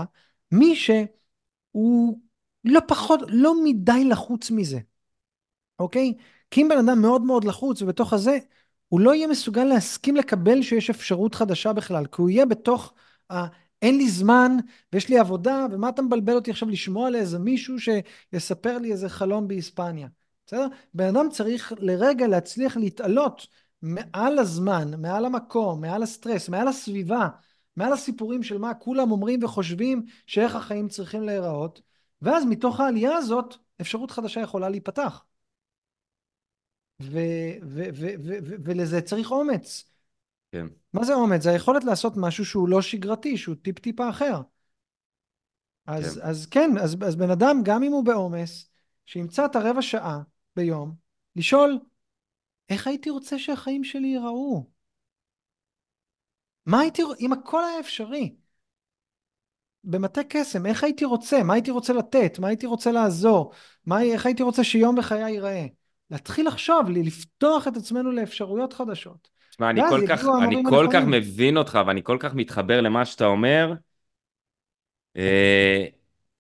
[0.52, 2.18] מי שהוא
[2.64, 4.78] לא פחות, לא מדי לחוץ מזה,
[5.78, 6.14] אוקיי?
[6.50, 8.38] כי אם בן אדם מאוד מאוד לחוץ ובתוך הזה,
[8.88, 12.94] הוא לא יהיה מסוגל להסכים לקבל שיש אפשרות חדשה בכלל, כי הוא יהיה בתוך
[13.32, 13.46] ה...
[13.82, 14.56] אין לי זמן
[14.92, 19.48] ויש לי עבודה, ומה אתה מבלבל אותי עכשיו לשמוע לאיזה מישהו שיספר לי איזה חלום
[19.48, 20.08] באיספניה,
[20.46, 20.66] בסדר?
[20.94, 23.46] בן אדם צריך לרגע להצליח להתעלות
[23.82, 27.28] מעל הזמן, מעל המקום, מעל הסטרס, מעל הסביבה,
[27.76, 31.82] מעל הסיפורים של מה כולם אומרים וחושבים שאיך החיים צריכים להיראות,
[32.22, 35.24] ואז מתוך העלייה הזאת אפשרות חדשה יכולה להיפתח.
[38.64, 39.84] ולזה צריך אומץ.
[40.52, 40.66] כן.
[40.92, 41.42] מה זה אומץ?
[41.42, 44.40] זה היכולת לעשות משהו שהוא לא שגרתי, שהוא טיפ-טיפה אחר.
[45.86, 48.70] אז כן, אז, כן אז, אז בן אדם, גם אם הוא בעומס,
[49.06, 50.22] שימצא את הרבע שעה
[50.56, 50.94] ביום,
[51.36, 51.78] לשאול,
[52.68, 54.66] איך הייתי רוצה שהחיים שלי ייראו?
[56.66, 58.34] מה הייתי, אם הכל היה אפשרי,
[59.84, 61.42] במטה קסם, איך הייתי רוצה?
[61.42, 62.38] מה הייתי רוצה לתת?
[62.38, 63.52] מה הייתי רוצה לעזור?
[63.86, 65.66] מה, איך הייתי רוצה שיום בחיי ייראה?
[66.10, 69.30] להתחיל לחשוב, לפתוח את עצמנו לאפשרויות חדשות.
[69.50, 73.26] תשמע, אני כל כך, אני כל כך מבין אותך ואני כל כך מתחבר למה שאתה
[73.26, 73.72] אומר,
[75.16, 75.86] אה,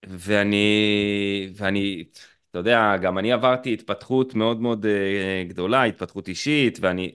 [0.06, 2.04] ואני, ואני,
[2.52, 7.14] אתה יודע, גם אני עברתי התפתחות מאוד מאוד אה, גדולה, התפתחות אישית, ואני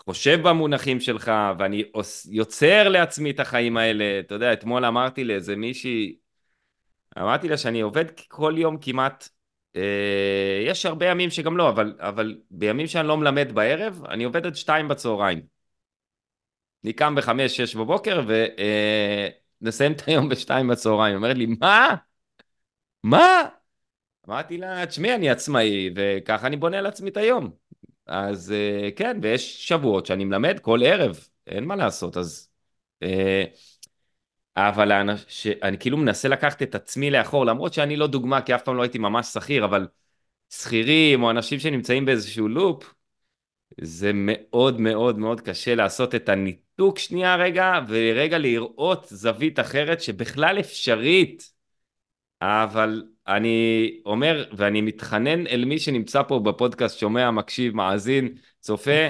[0.00, 1.84] חושב במונחים שלך, ואני
[2.30, 4.20] יוצר לעצמי את החיים האלה.
[4.20, 6.16] אתה יודע, אתמול אמרתי לאיזה מישהי,
[7.18, 9.28] אמרתי לה שאני עובד כל יום כמעט,
[9.76, 14.46] אה, יש הרבה ימים שגם לא, אבל, אבל בימים שאני לא מלמד בערב, אני עובד
[14.46, 15.40] עד שתיים בצהריים.
[16.84, 18.22] אני קם בחמש, שש בבוקר,
[19.60, 21.16] ונסיים אה, את היום בשתיים בצהריים.
[21.16, 21.94] אומרת לי, מה?
[23.04, 23.57] מה?
[24.28, 27.50] אמרתי לה, תשמעי, אני עצמאי, וככה אני בונה לעצמי את היום.
[28.06, 32.50] אז אה, כן, ויש שבועות שאני מלמד כל ערב, אין מה לעשות, אז...
[33.02, 33.44] אה,
[34.56, 35.46] אבל האנש...
[35.62, 38.82] אני כאילו מנסה לקחת את עצמי לאחור, למרות שאני לא דוגמה, כי אף פעם לא
[38.82, 39.86] הייתי ממש שכיר, אבל
[40.50, 42.94] שכירים או אנשים שנמצאים באיזשהו לופ,
[43.80, 50.60] זה מאוד מאוד מאוד קשה לעשות את הניתוק שנייה רגע, ורגע לראות זווית אחרת שבכלל
[50.60, 51.58] אפשרית.
[52.42, 59.08] אבל אני אומר, ואני מתחנן אל מי שנמצא פה בפודקאסט, שומע, מקשיב, מאזין, צופה,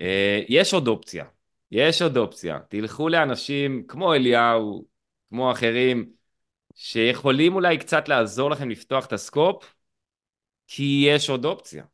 [0.00, 1.24] אה, יש עוד אופציה.
[1.70, 2.58] יש עוד אופציה.
[2.68, 4.84] תלכו לאנשים כמו אליהו,
[5.30, 6.12] כמו אחרים,
[6.74, 9.74] שיכולים אולי קצת לעזור לכם לפתוח את הסקופ,
[10.66, 11.84] כי יש עוד אופציה.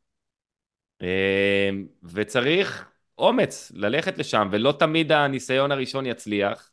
[1.01, 1.69] אה,
[2.03, 6.71] וצריך אומץ ללכת לשם, ולא תמיד הניסיון הראשון יצליח,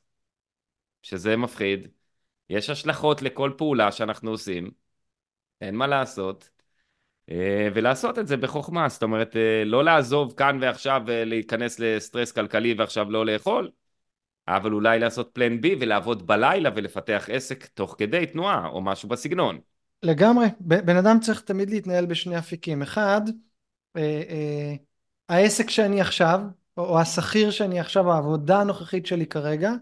[1.03, 1.89] שזה מפחיד.
[2.55, 4.71] יש השלכות לכל פעולה שאנחנו עושים,
[5.61, 6.51] אין מה לעשות,
[7.31, 12.75] אה, ולעשות את זה בחוכמה, זאת אומרת, אה, לא לעזוב כאן ועכשיו ולהיכנס לסטרס כלכלי
[12.79, 13.71] ועכשיו לא לאכול,
[14.49, 19.61] אבל אולי לעשות פלן בי ולעבוד בלילה ולפתח עסק תוך כדי תנועה או משהו בסגנון.
[20.03, 22.83] לגמרי, בן אדם צריך תמיד להתנהל בשני אפיקים.
[22.83, 23.21] אחד,
[23.97, 24.75] אה,
[25.29, 26.41] העסק שאני עכשיו,
[26.77, 29.73] או השכיר שאני עכשיו, העבודה הנוכחית שלי כרגע,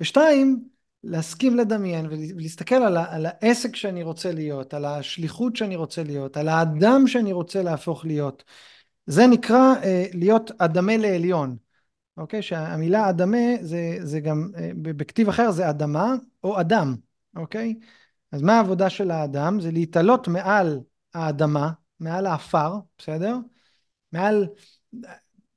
[0.00, 0.68] ושתיים,
[1.04, 6.48] להסכים לדמיין ולהסתכל על, על העסק שאני רוצה להיות, על השליחות שאני רוצה להיות, על
[6.48, 8.44] האדם שאני רוצה להפוך להיות.
[9.06, 11.56] זה נקרא אה, להיות אדמה לעליון,
[12.16, 12.42] אוקיי?
[12.42, 16.96] שהמילה אדמה זה, זה גם, אה, בכתיב אחר זה אדמה או אדם,
[17.36, 17.74] אוקיי?
[18.32, 19.60] אז מה העבודה של האדם?
[19.60, 20.80] זה להתעלות מעל
[21.14, 21.70] האדמה,
[22.00, 23.36] מעל האפר, בסדר?
[24.12, 24.48] מעל,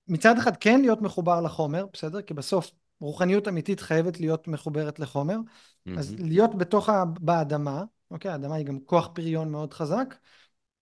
[0.08, 2.22] מצד אחד כן להיות מחובר לחומר, בסדר?
[2.22, 2.72] כי בסוף
[3.02, 6.00] רוחניות אמיתית חייבת להיות מחוברת לחומר, mm-hmm.
[6.00, 7.04] אז להיות בתוך, ה...
[7.20, 10.16] באדמה, אוקיי, האדמה היא גם כוח פריון מאוד חזק,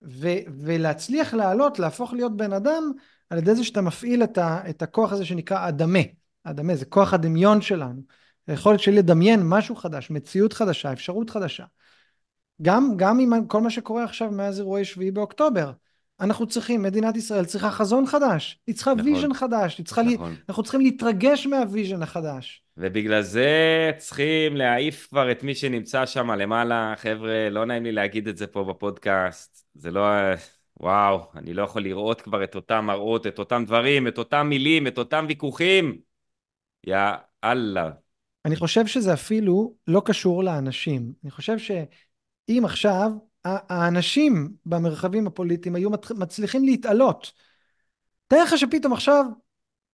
[0.04, 0.28] ו...
[0.48, 2.92] ולהצליח לעלות, להפוך להיות בן אדם,
[3.30, 4.70] על ידי זה שאתה מפעיל את, ה...
[4.70, 6.00] את הכוח הזה שנקרא אדמה,
[6.44, 8.02] אדמה זה כוח הדמיון שלנו,
[8.48, 11.66] היכולת שלי לדמיין משהו חדש, מציאות חדשה, אפשרות חדשה.
[12.62, 15.72] גם, גם עם כל מה שקורה עכשיו מאז אירועי שביעי באוקטובר.
[16.22, 20.32] אנחנו צריכים, מדינת ישראל צריכה חזון חדש, היא צריכה נכון, vision חדש, היא צריכה נכון.
[20.32, 22.64] לי, אנחנו צריכים להתרגש מה vision החדש.
[22.78, 28.28] ובגלל זה צריכים להעיף כבר את מי שנמצא שם למעלה, חבר'ה, לא נעים לי להגיד
[28.28, 30.06] את זה פה בפודקאסט, זה לא,
[30.80, 34.88] וואו, אני לא יכול לראות כבר את אותם מראות, את אותם דברים, את אותם מילים,
[34.88, 36.10] את אותם ויכוחים.
[36.88, 36.98] יא
[37.44, 37.92] אללה.
[38.46, 41.14] אני חושב שזה אפילו לא קשור לאנשים.
[41.24, 43.12] אני חושב שאם עכשיו
[43.46, 47.32] האנשים במרחבים הפוליטיים היו מצליחים להתעלות,
[48.28, 49.26] תאר לך שפתאום עכשיו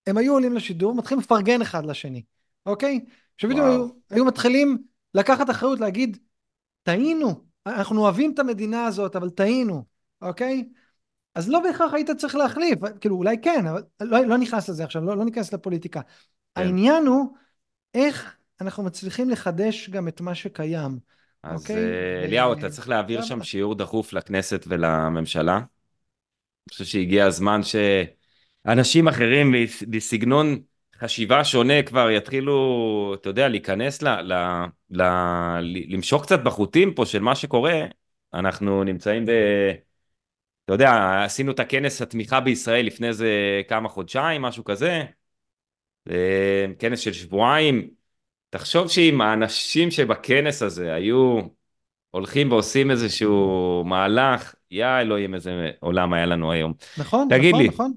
[0.08, 2.24] הם היו עולים לשידור, מתחילים לפרגן אחד לשני,
[2.66, 3.06] אוקיי?
[3.38, 4.78] שפתאום היו, היו מתחילים
[5.14, 6.18] לקחת אחריות, להגיד,
[6.84, 9.84] טעינו, אנחנו אוהבים את המדינה הזאת, אבל טעינו,
[10.22, 10.70] אוקיי?
[11.36, 15.06] אז לא בהכרח היית צריך להחליף, כאילו אולי כן, אבל לא, לא נכנס לזה עכשיו,
[15.06, 16.02] לא, לא ניכנס לפוליטיקה.
[16.02, 16.12] כן.
[16.62, 17.36] העניין הוא
[17.94, 21.00] איך אנחנו מצליחים לחדש גם את מה שקיים.
[21.46, 21.76] אז אוקיי?
[21.76, 25.56] אה, אליהו, אתה צריך להעביר שם שיעור דחוף לכנסת ולממשלה.
[25.56, 29.54] אני חושב שהגיע הזמן שאנשים אחרים
[29.90, 30.62] בסגנון
[31.00, 34.08] חשיבה שונה כבר יתחילו, אתה יודע, להיכנס ל...
[34.08, 34.34] ל,
[34.90, 35.02] ל
[35.88, 37.82] למשוך קצת בחוטים פה של מה שקורה.
[38.34, 39.32] אנחנו נמצאים ב...
[40.66, 45.04] אתה יודע, עשינו את הכנס התמיכה בישראל לפני איזה כמה חודשיים, משהו כזה.
[46.10, 47.90] אה, כנס של שבועיים.
[48.58, 51.40] תחשוב שאם האנשים שבכנס הזה היו
[52.12, 56.74] הולכים ועושים איזשהו מהלך, יא אלוהים איזה עולם היה לנו היום.
[56.98, 57.94] נכון, תגיד נכון, לי, נכון.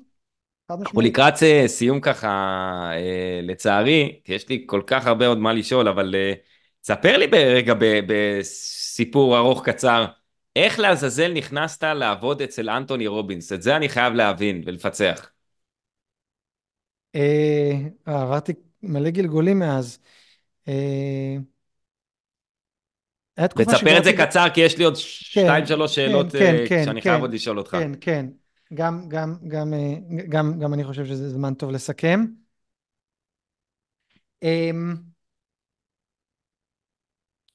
[0.70, 1.34] אנחנו לקראת
[1.66, 2.28] סיום ככה,
[2.92, 6.32] אה, לצערי, כי יש לי כל כך הרבה עוד מה לשאול, אבל אה,
[6.84, 7.74] ספר לי ברגע
[8.06, 10.04] בסיפור ארוך קצר,
[10.56, 13.52] איך לעזאזל נכנסת לעבוד אצל אנטוני רובינס?
[13.52, 15.30] את זה אני חייב להבין ולפצח.
[17.14, 17.72] אה,
[18.04, 18.52] עברתי
[18.82, 19.98] מלא גלגולים מאז.
[23.58, 26.26] ותספר את זה קצר, כי יש לי עוד כן, שתיים שלוש כן, שאלות
[26.68, 27.70] כן, שאני חייב עוד לשאול אותך.
[27.70, 28.26] כן, כן.
[28.74, 29.74] גם, גם, גם,
[30.28, 32.24] גם, גם אני חושב שזה זמן טוב לסכם.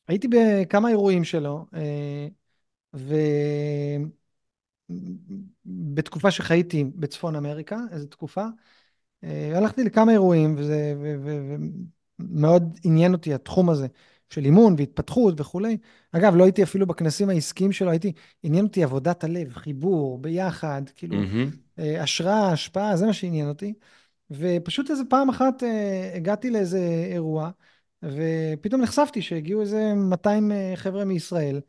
[0.08, 1.66] הייתי בכמה אירועים שלו,
[5.66, 8.46] ובתקופה שחייתי בצפון אמריקה, איזו תקופה,
[9.56, 10.94] הלכתי לכמה אירועים, וזה,
[12.20, 13.88] ומאוד עניין אותי התחום הזה
[14.30, 15.78] של אימון והתפתחות וכולי.
[16.12, 18.12] אגב, לא הייתי אפילו בכנסים העסקיים שלו, הייתי,
[18.44, 21.82] עניין אותי עבודת הלב, חיבור, ביחד, כאילו, mm-hmm.
[22.00, 23.74] השראה, השפעה, זה מה שעניין אותי.
[24.32, 27.50] ופשוט איזה פעם אחת אה, הגעתי לאיזה אירוע,
[28.04, 31.62] ופתאום נחשפתי שהגיעו איזה 200 אה, חבר'ה מישראל,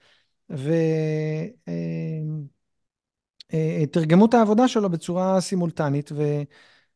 [3.50, 6.10] ותרגמו את העבודה שלו בצורה סימולטנית,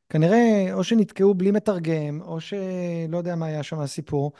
[0.08, 4.32] וכנראה או שנתקעו בלי מתרגם, או שלא יודע מה היה שם הסיפור.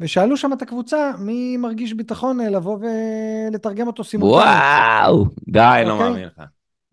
[0.00, 4.44] ושאלו שם את הקבוצה מי מרגיש ביטחון אה, לבוא ולתרגם אותו סימולטנית.
[4.44, 5.86] וואו, די, okay?
[5.86, 6.08] לא אוקיי?
[6.08, 6.42] מאמין לך.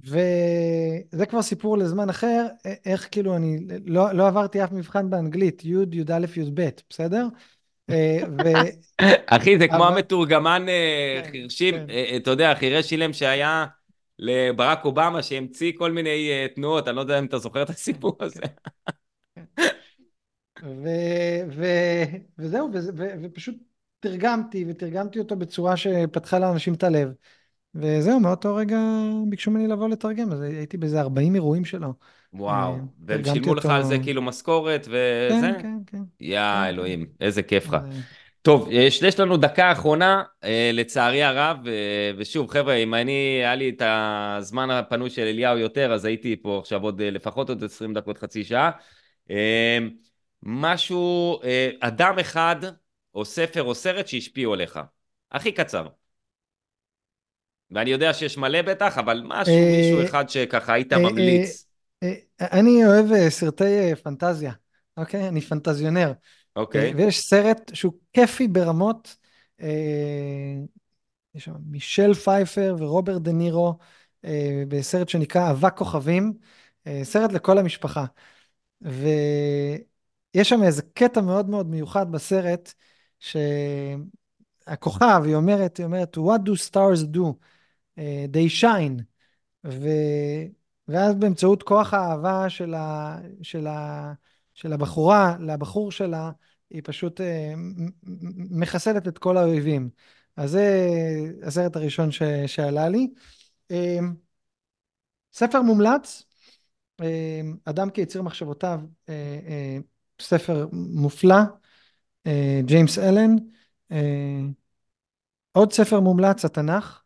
[0.04, 2.48] וזה כבר סיפור לזמן אחר,
[2.86, 7.28] איך כאילו אני לא, לא עברתי אף מבחן באנגלית, י', י"א, י"ב, בסדר?
[7.90, 8.50] אה, ו...
[9.36, 11.86] אחי, זה כמו המתורגמן אה, כן, חירשים, כן.
[12.16, 13.66] אתה יודע, חירש שילם שהיה
[14.20, 18.42] לברק אובמה, שהמציא כל מיני תנועות, אני לא יודע אם אתה זוכר את הסיפור הזה.
[20.64, 20.88] ו,
[21.52, 21.66] ו,
[22.38, 23.56] וזהו, ו, ו, ופשוט
[24.00, 27.14] תרגמתי, ותרגמתי אותו בצורה שפתחה לאנשים את הלב.
[27.76, 28.80] וזהו, מאותו רגע
[29.30, 31.94] ביקשו ממני לבוא לתרגם, אז הייתי באיזה 40 אירועים שלו.
[32.34, 35.30] וואו, אה, והם שילמו לך על זה כאילו משכורת וזה?
[35.42, 36.04] כן, כן, כן.
[36.20, 36.64] יא כן.
[36.70, 37.78] אלוהים, איזה כיף לך.
[38.42, 43.70] טוב, יש לנו דקה אחרונה, אה, לצערי הרב, אה, ושוב, חבר'ה, אם אני, היה לי
[43.70, 48.18] את הזמן הפנוי של אליהו יותר, אז הייתי פה עכשיו עוד לפחות עוד 20 דקות,
[48.18, 48.72] חצי שעה.
[50.44, 52.56] משהו, אה, אדם אחד,
[53.16, 54.80] או ספר או סרט שהשפיעו עליך.
[55.32, 55.88] הכי קצר.
[57.72, 61.66] ואני יודע שיש מלא בטח, אבל משהו, אה, מישהו אחד שככה היית אה, ממליץ.
[62.42, 64.52] אני אוהב סרטי פנטזיה,
[64.98, 65.28] אוקיי?
[65.28, 66.12] אני פנטזיונר.
[66.60, 66.94] אוקיי.
[66.96, 69.18] ויש סרט שהוא כיפי ברמות.
[71.36, 73.78] יש שם מישל פייפר ורוברט דה נירו,
[74.68, 76.34] בסרט שנקרא אבק כוכבים,
[77.04, 78.06] סרט לכל המשפחה.
[78.86, 79.08] ו...
[80.34, 82.74] יש שם איזה קטע מאוד מאוד מיוחד בסרט,
[84.68, 87.34] שהכוכב, היא אומרת, היא אומרת, What do stars do?
[87.98, 88.02] Uh,
[88.34, 89.02] they shine.
[89.66, 89.88] ו...
[90.88, 93.18] ואז באמצעות כוח האהבה של, ה...
[93.42, 94.14] של, ה...
[94.54, 96.32] של הבחורה לבחור שלה,
[96.70, 97.24] היא פשוט uh,
[98.50, 99.90] מחסלת את כל האויבים.
[100.36, 100.82] אז זה
[101.44, 102.24] הסרט הראשון ש...
[102.48, 103.08] שעלה לי.
[103.72, 103.76] Uh,
[105.34, 106.24] ספר מומלץ,
[107.66, 108.82] אדם כיציר מחשבותיו,
[110.22, 111.36] ספר מופלא,
[112.28, 113.36] אה, ג'יימס אלן,
[113.92, 114.42] אה,
[115.52, 117.02] עוד ספר מומלץ, התנ"ך,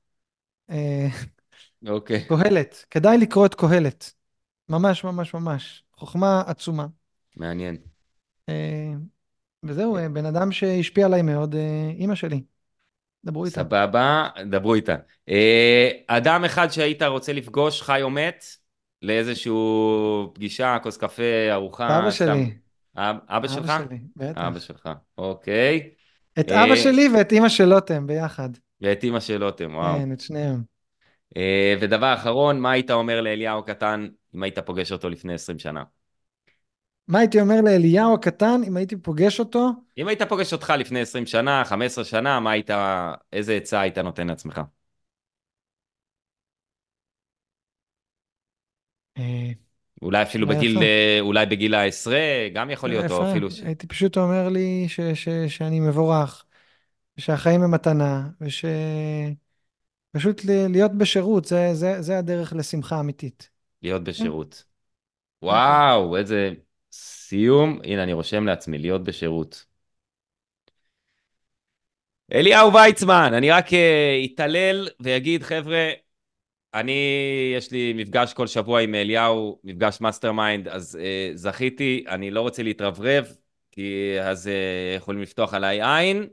[0.69, 1.07] אה,
[1.87, 4.13] אוקיי, קהלת, כדאי לקרוא את קהלת,
[4.69, 6.87] ממש ממש ממש, חוכמה עצומה.
[7.37, 7.77] מעניין.
[9.63, 12.41] וזהו, אה, בן אדם שהשפיע עליי מאוד, אה, אימא שלי,
[13.25, 13.55] דברו איתה.
[13.55, 14.95] סבבה, דברו איתה.
[15.29, 18.43] אה, אדם אחד שהיית רוצה לפגוש, חי או מת,
[19.01, 22.11] לאיזשהו פגישה, כוס קפה, ארוחה, אבא.
[22.11, 22.53] שלי,
[22.97, 23.73] אב, אבא אבא שלך?
[23.87, 23.99] שלי,
[24.31, 24.59] אבא בטח.
[24.59, 25.89] שלך, אוקיי.
[26.39, 28.49] את אבא שלי ואת אימא של לוטם ביחד.
[28.81, 29.99] ואת אימא של לוטם, וואו.
[29.99, 30.61] כן, את שניהם.
[31.37, 35.83] אה, ודבר אחרון, מה היית אומר לאליהו הקטן אם היית פוגש אותו לפני 20 שנה?
[37.07, 39.69] מה הייתי אומר לאליהו הקטן אם הייתי פוגש אותו?
[39.97, 42.69] אם היית פוגש אותך לפני 20 שנה, 15 שנה, מה היית,
[43.33, 44.61] איזה עצה היית נותן לעצמך?
[49.17, 49.51] אה,
[50.01, 50.77] אולי אפילו שאלה בגיל,
[51.21, 53.31] אולי בגיל העשרה, גם יכול שאלה להיות, או.
[53.31, 53.59] אפילו ש...
[53.59, 56.45] הייתי פשוט אומר לי ש, ש, שאני מבורך,
[57.17, 63.49] ושהחיים הם מתנה, ושפשוט להיות בשירות, זה, זה, זה הדרך לשמחה אמיתית.
[63.81, 64.49] להיות כן, בשירות.
[64.49, 64.63] בטח.
[65.43, 66.51] וואו, איזה
[67.33, 67.79] סיום.
[67.83, 69.65] הנה, אני רושם לעצמי, להיות בשירות.
[72.33, 73.65] אליהו ויצמן, אני רק
[74.25, 75.89] אתעלל ואגיד, חבר'ה,
[76.73, 76.93] אני,
[77.57, 82.63] יש לי מפגש כל שבוע עם אליהו, מפגש mastermind, אז uh, זכיתי, אני לא רוצה
[82.63, 83.27] להתרברב,
[83.71, 86.27] כי אז uh, יכולים לפתוח עליי עין,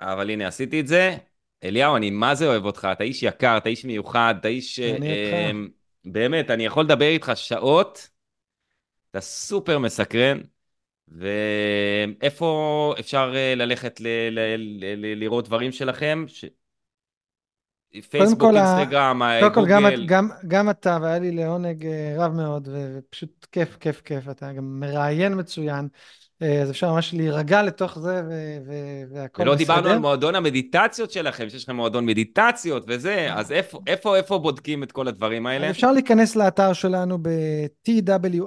[0.00, 1.16] אבל הנה, עשיתי את זה.
[1.64, 4.80] אליהו, אני מה זה אוהב אותך, אתה איש יקר, אתה איש מיוחד, אתה איש...
[4.80, 5.34] אני אותך.
[6.04, 8.15] Uh, באמת, אני יכול לדבר איתך שעות,
[9.16, 10.40] אתה סופר מסקרן,
[11.08, 16.24] ואיפה אפשר אה, ללכת ל- ל- ל- לראות דברים שלכם?
[16.28, 16.44] ש...
[18.10, 22.32] פייסבוק, אינסטגרם, אה, קודם כל גם, גוגל, גם, גם אתה, והיה לי לעונג אה, רב
[22.32, 24.28] מאוד, ופשוט כיף, כיף, כיף.
[24.28, 25.88] אתה גם מראיין מצוין,
[26.40, 28.22] אז אפשר ממש להירגע לתוך זה,
[29.10, 29.98] והכל ולא דיברנו על בסדר.
[29.98, 35.08] מועדון המדיטציות שלכם, שיש לכם מועדון מדיטציות וזה, אז איפה, איפה, איפה בודקים את כל
[35.08, 35.70] הדברים האלה?
[35.70, 38.46] אפשר להיכנס לאתר שלנו ב-twa.co.il.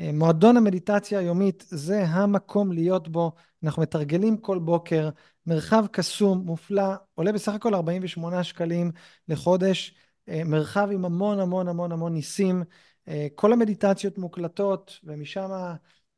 [0.00, 3.32] אה, מועדון המדיטציה היומית זה המקום להיות בו.
[3.64, 5.08] אנחנו מתרגלים כל בוקר,
[5.46, 8.90] מרחב קסום, מופלא, עולה בסך הכל 48 שקלים
[9.28, 9.94] לחודש,
[10.28, 12.62] אה, מרחב עם המון המון המון המון ניסים.
[13.08, 15.50] אה, כל המדיטציות מוקלטות, ומשם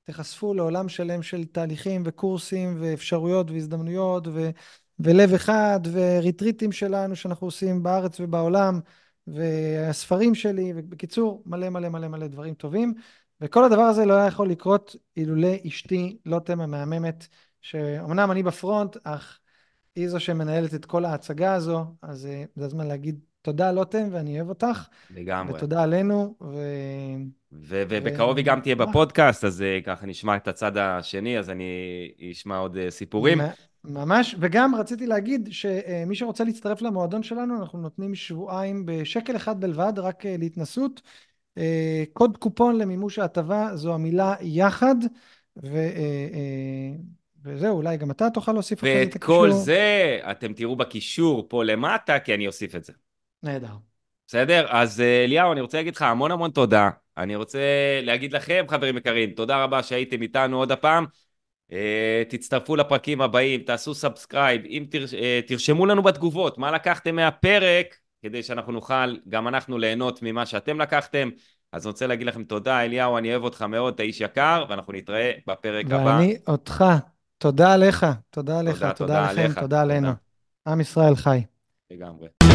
[0.05, 4.51] תיחשפו לעולם שלם של תהליכים וקורסים ואפשרויות והזדמנויות ו...
[4.99, 8.81] ולב אחד, וריטריטים שלנו שאנחנו עושים בארץ ובעולם,
[9.27, 12.95] והספרים שלי, ובקיצור, מלא מלא מלא מלא דברים טובים.
[13.41, 17.29] וכל הדבר הזה לא היה יכול לקרות אילולא אשתי לוטם המהממת,
[17.61, 19.41] שאומנם אני בפרונט, אך
[19.97, 24.37] היא זו שמנהלת את כל ההצגה הזו, אז אה, זה הזמן להגיד תודה לוטם, ואני
[24.37, 25.55] אוהב אותך, לגמרי.
[25.55, 26.57] ותודה עלינו, ו...
[27.53, 28.75] ו- ובקרוב היא גם תהיה.
[28.75, 31.65] בפודקאסט, אז אה, ככה נשמע את הצד השני, אז אני
[32.33, 33.39] אשמע עוד אה, סיפורים.
[33.85, 39.93] ממש, וגם רציתי להגיד שמי שרוצה להצטרף למועדון שלנו, אנחנו נותנים שבועיים בשקל אחד בלבד,
[39.97, 41.03] רק אה, להתנסות.
[41.59, 44.97] אה, קוד קופון למימוש ההטבה זו המילה יחד,
[45.63, 46.97] ו, אה, אה,
[47.45, 49.37] וזהו, אולי גם אתה תוכל להוסיף את ואת הקישור.
[49.37, 52.93] כל זה אתם תראו בקישור פה למטה, כי אני אוסיף את זה.
[53.45, 53.75] נהדר.
[54.27, 54.67] בסדר?
[54.69, 56.91] אז אה, אליהו, אני רוצה להגיד לך המון המון תודה.
[57.17, 57.59] אני רוצה
[58.03, 61.07] להגיד לכם, חברים יקרים, תודה רבה שהייתם איתנו עוד הפעם.
[61.73, 67.97] אה, תצטרפו לפרקים הבאים, תעשו subscribe, אם תר, אה, תרשמו לנו בתגובות מה לקחתם מהפרק,
[68.23, 71.31] כדי שאנחנו נוכל, גם אנחנו, ליהנות ממה שאתם לקחתם.
[71.73, 74.93] אז אני רוצה להגיד לכם תודה, אליהו, אני אוהב אותך מאוד, אתה איש יקר, ואנחנו
[74.93, 75.97] נתראה בפרק הבא.
[75.97, 76.85] ואני אותך.
[77.39, 80.07] תודה עליך, תודה עליך, תודה, תודה תודה לכם, עליך, תודה עלינו.
[80.07, 80.73] תודה.
[80.73, 81.45] עם ישראל חי.
[81.91, 82.54] לגמרי.